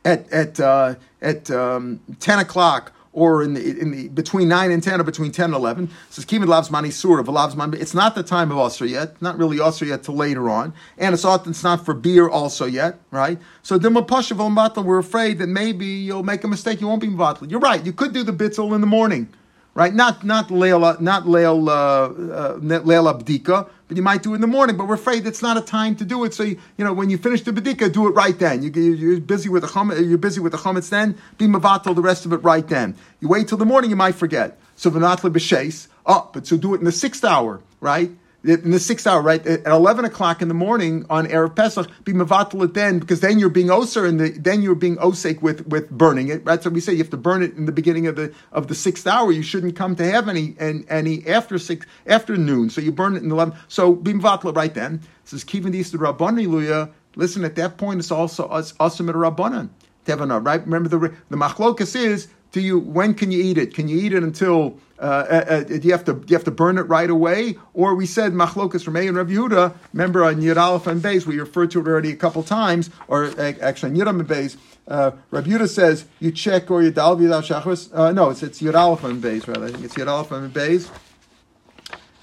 [0.04, 4.82] at at uh, at um, ten o'clock or in the, in the between nine and
[4.82, 5.90] ten, or between ten and eleven.
[6.10, 7.78] says kimin lavs mani surah, lavs mani.
[7.80, 11.14] It's not the time of usher yet, not really usher yet till later on, and
[11.14, 13.38] it's often it's not for beer also yet, right?
[13.64, 14.36] So dimma pasha
[14.82, 17.50] we're afraid that maybe you'll make a mistake, you won't be mvatal.
[17.50, 19.28] You're right, you could do the bitzel in the morning
[19.74, 19.94] right?
[19.94, 24.42] Not not leil not leil uh, uh, leil abdika, but you might do it in
[24.42, 24.78] the morning.
[24.78, 26.34] But we're afraid it's not a time to do it.
[26.34, 28.64] So you, you know when you finish the bedika, do it right then.
[28.64, 31.18] You, are busy with the chametz, you're busy with the chametz then.
[31.38, 32.96] Be mavatal the rest of it right then.
[33.20, 34.60] You wait till the morning, you might forget.
[34.76, 35.88] So v'natla b'sheis.
[36.06, 38.12] Oh, but so do it in the sixth hour, right?
[38.44, 42.12] In the sixth hour, right at eleven o'clock in the morning on erev Pesach, be
[42.12, 45.90] mevatel then because then you're being oser and the, then you're being osek with with
[45.90, 46.44] burning it.
[46.46, 48.68] Right, so we say you have to burn it in the beginning of the of
[48.68, 49.32] the sixth hour.
[49.32, 52.70] You shouldn't come to have any and any after six after noon.
[52.70, 53.56] So you burn it in the eleven.
[53.68, 55.02] So be mevatel right then.
[55.26, 56.92] Says kivin the rabbani luya.
[57.16, 59.70] Listen, at that point it's also us asim rabbanan.
[60.06, 60.62] Tevana, right?
[60.62, 63.74] Remember the the machlokas is do you when can you eat it?
[63.74, 66.44] Can you eat it until uh, uh, uh, do you have to do you have
[66.44, 67.58] to burn it right away?
[67.74, 69.76] Or we said machlokas from and Rav Yehuda.
[69.94, 73.26] Remember on Yud Aleph and Beis, we referred to it already a couple times, or
[73.26, 74.58] uh, actually on Yud and Beis.
[74.88, 77.90] Uh, Rav Yehuda says you check or you dal shachos.
[77.92, 79.66] Uh, no, it's it's Yud Aleph and Beis rather.
[79.66, 80.90] I think it's Yud Aleph and Beis.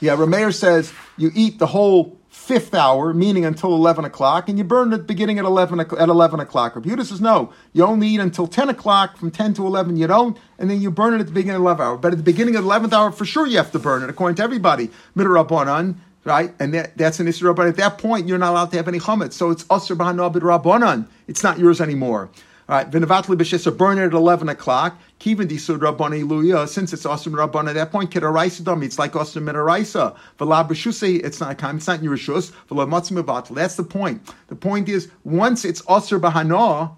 [0.01, 4.65] Yeah, Rameir says you eat the whole fifth hour, meaning until 11 o'clock, and you
[4.65, 6.77] burn it beginning at 11, at 11 o'clock.
[6.77, 10.39] Rabbi says, no, you only eat until 10 o'clock, from 10 to 11 you don't,
[10.59, 11.97] and then you burn it at the beginning of the 11th hour.
[11.99, 14.09] But at the beginning of the 11th hour, for sure you have to burn it,
[14.09, 14.89] according to everybody.
[15.15, 16.55] Midrabanan, right?
[16.59, 17.53] And that, that's an issue.
[17.53, 19.33] But at that point, you're not allowed to have any chametz.
[19.35, 21.09] So it's Asr Bahanabid Rabbanan.
[21.27, 22.31] It's not yours anymore.
[22.69, 25.01] All right, Vinavatli B'Shesa, burn it at 11 o'clock.
[25.21, 29.17] Kivin Disud Rabbani Luya, since it's awesome Rabban at that point, Kedaraisa Dami, it's like
[29.17, 30.15] awesome Medaraisa.
[30.39, 32.53] V'la B'Shusei, it's not it's not your Rishus.
[32.69, 34.21] V'la Matzim That's the point.
[34.49, 36.95] The point is, once it's Asr Bahana,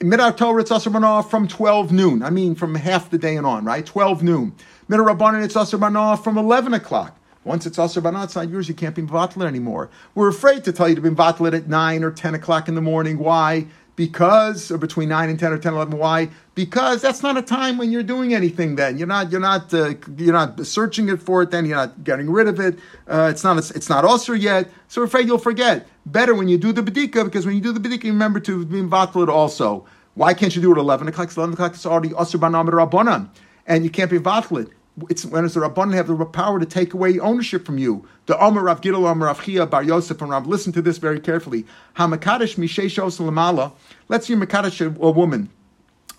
[0.00, 2.24] Midar Torah, it's Asr Bahana from 12 noon.
[2.24, 3.86] I mean, from half the day and on, right?
[3.86, 4.52] 12 noon.
[4.90, 7.16] Midar Rabbanan, it's Asr Bahana from 11 o'clock.
[7.44, 8.68] Once it's Asr Bahana, it's not yours.
[8.68, 9.90] You can't be Mvatlet anymore.
[10.16, 12.80] We're afraid to tell you to be Mvatlet at 9 or 10 o'clock in the
[12.80, 13.18] morning.
[13.18, 13.66] Why?
[13.96, 16.28] Because or between 9 and 10 or 10 11 why?
[16.54, 18.98] Because that's not a time when you're doing anything then.
[18.98, 21.66] You're not you're not uh, you're not searching it for it then.
[21.66, 22.78] You're not getting rid of it.
[23.08, 24.70] Uh, it's not it's not usher yet.
[24.88, 25.86] So afraid you'll forget.
[26.06, 28.78] Better when you do the bedika because when you do the bedika remember to be
[28.78, 29.86] invatled also.
[30.14, 31.36] Why can't you do it at 11 o'clock?
[31.36, 33.28] 11 o'clock it's already usher banam
[33.66, 34.70] and you can't be vatlid
[35.10, 38.06] it's when it's the Rabbanan have the power to take away ownership from you.
[38.26, 40.46] The Omer Rav Giddel Omer Rav Chiya Bar Yosef and Rav.
[40.46, 41.66] Listen to this very carefully.
[41.96, 43.72] Hamakadosh Misheshos Lamala.
[44.08, 45.50] Let's say Makadosh a woman.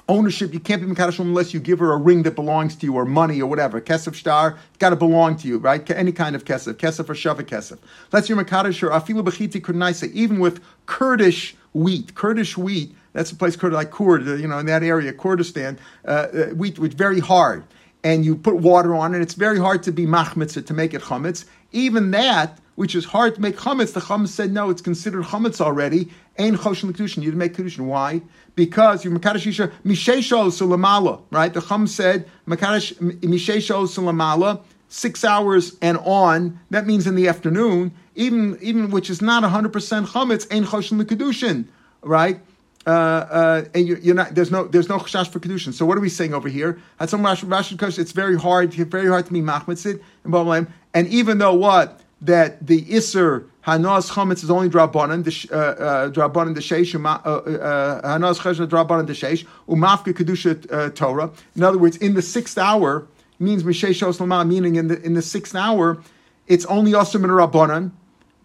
[0.07, 2.93] Ownership, you can't be Makadosh unless you give her a ring that belongs to you
[2.93, 3.81] or money or whatever.
[3.81, 5.89] Kesef star, got to belong to you, right?
[5.89, 7.79] Any kind of kesef, kesef or shava kesef.
[8.11, 12.13] Let's say Makadosh or Afilu Bechiti Kurnaisa, even with Kurdish wheat.
[12.13, 16.11] Kurdish wheat, that's a place Kurd, like Kurd, you know, in that area, Kurdistan, uh,
[16.11, 17.63] uh, wheat, which very hard
[18.05, 21.01] and you put water on it, it's very hard to be machmitz to make it
[21.01, 21.43] chametz.
[21.71, 25.59] Even that, which is hard to make chametz, the chametz said no, it's considered chametz
[25.59, 26.11] already.
[26.37, 27.23] Ain't choshen kedushin.
[27.23, 27.87] You didn't make kedushin.
[27.87, 28.21] Why?
[28.53, 31.23] Because you makadosh isha mishesho sulamala.
[31.31, 31.51] Right?
[31.51, 34.61] The chametz said makadosh mishesho sulamala.
[34.87, 36.59] Six hours and on.
[36.69, 37.91] That means in the afternoon.
[38.13, 40.45] Even even which is not hundred percent chametz.
[40.51, 41.65] Ain't choshen kedushin.
[42.03, 42.39] Right?
[42.85, 45.73] Uh, uh, and you, are not there's no there's no chashash for kedushin.
[45.73, 46.79] So what are we saying over here?
[46.99, 51.53] At some Rashi it's very hard very hard to be machmitzid and And even though
[51.53, 56.93] what that the iser hanas chametz is only drabanan the uh, uh, drabanan the sheish
[56.93, 61.31] hanas chesed drabanan the sheish umafka kedusha Torah.
[61.55, 63.07] In other words, in the sixth hour
[63.39, 66.01] means misheshos meaning in the in the sixth hour,
[66.47, 67.91] it's only also min rabbanan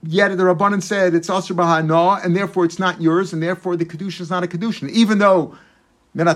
[0.03, 3.85] Yet the Rabbanan said it's Asr Bahana, and therefore it's not yours, and therefore the
[3.85, 4.89] Kedushin is not a Kedushin.
[4.91, 5.57] Even though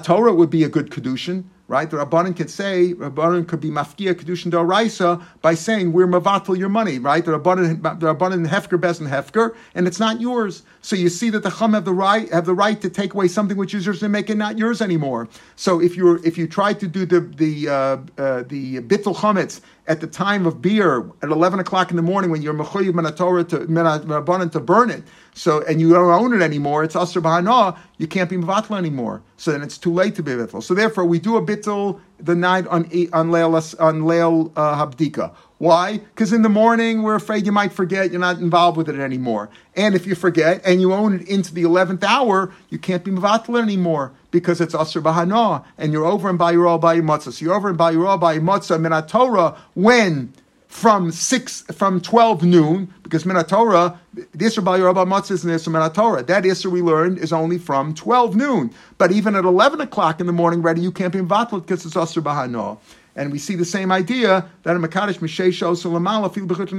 [0.03, 1.91] Torah would be a good Kedushin, right?
[1.91, 6.69] The Rabbanan could say, Rabbanan could be mafkia kedushin daraisa by saying we're mavatal your
[6.69, 7.25] money, right?
[7.25, 10.63] The Rabbanan, the Rabbanan hefker bezin hefker, and it's not yours.
[10.83, 13.29] So you see that the chum have the right have the right to take away
[13.29, 15.29] something which is yours and make it not yours anymore.
[15.57, 19.63] So if you if you try to do the the uh, uh, the bittul chametz
[19.87, 23.49] at the time of beer at 11 o'clock in the morning when you're mechoyev minatorah
[23.49, 25.03] to minabanan to burn it.
[25.35, 26.85] So and you don't own it anymore.
[26.85, 27.77] It's asr b'hana.
[27.97, 29.23] You can't be mevatl anymore.
[29.39, 30.63] So then it's too late to be bittul.
[30.63, 35.35] So therefore, we do a bittul the night on on leil on leil uh, habdika.
[35.59, 35.99] Why?
[35.99, 38.11] Because in the morning we're afraid you might forget.
[38.11, 39.49] You're not involved with it anymore.
[39.77, 43.11] And if you forget and you own it into the eleventh hour, you can't be
[43.11, 47.33] mevatl anymore because it's Asr Bahana, and you're over in Bayurah by your Matzah.
[47.33, 50.33] So you're over in Bayurah by your Matzah Minat Torah when
[50.75, 55.53] from six from twelve noon, because Minat Torah, the Isra Bayurah by Matzah is an
[55.53, 56.25] Isra Minat Torah.
[56.25, 58.73] That Isra we learned is only from twelve noon.
[58.99, 61.87] But even at eleven o'clock in the morning, ready, you can't be in Vatl because
[61.87, 62.77] it's Asr Bahana.
[63.15, 66.73] And we see the same idea that in Makadish Mishesha Osalamala feel Bechut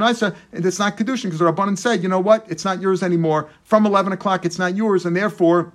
[0.52, 3.50] and it's not Kedushin because the Rabbanan said, you know what, it's not yours anymore.
[3.64, 5.72] From eleven o'clock, it's not yours, and therefore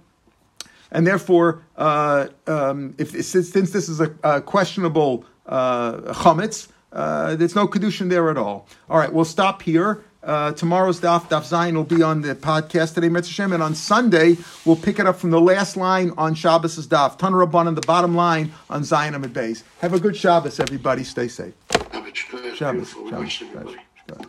[0.92, 7.36] and therefore, uh, um, if since, since, this is a, a questionable uh, chametz, uh,
[7.36, 8.66] there's no kedushin there at all.
[8.88, 10.04] All right, we'll stop here.
[10.22, 14.36] Uh, tomorrow's daf daf Zayin will be on the podcast today, Mitzvah and on Sunday
[14.66, 17.18] we'll pick it up from the last line on Shabbos' daf.
[17.18, 19.62] Tanarabban on the bottom line on Zion Amid Beis.
[19.80, 21.04] Have a good Shabbos, everybody.
[21.04, 21.54] Stay safe.
[21.72, 22.54] Shabbos.
[22.56, 22.90] Shabbos.
[22.90, 23.32] Shabbos.
[23.32, 24.26] Shabbos.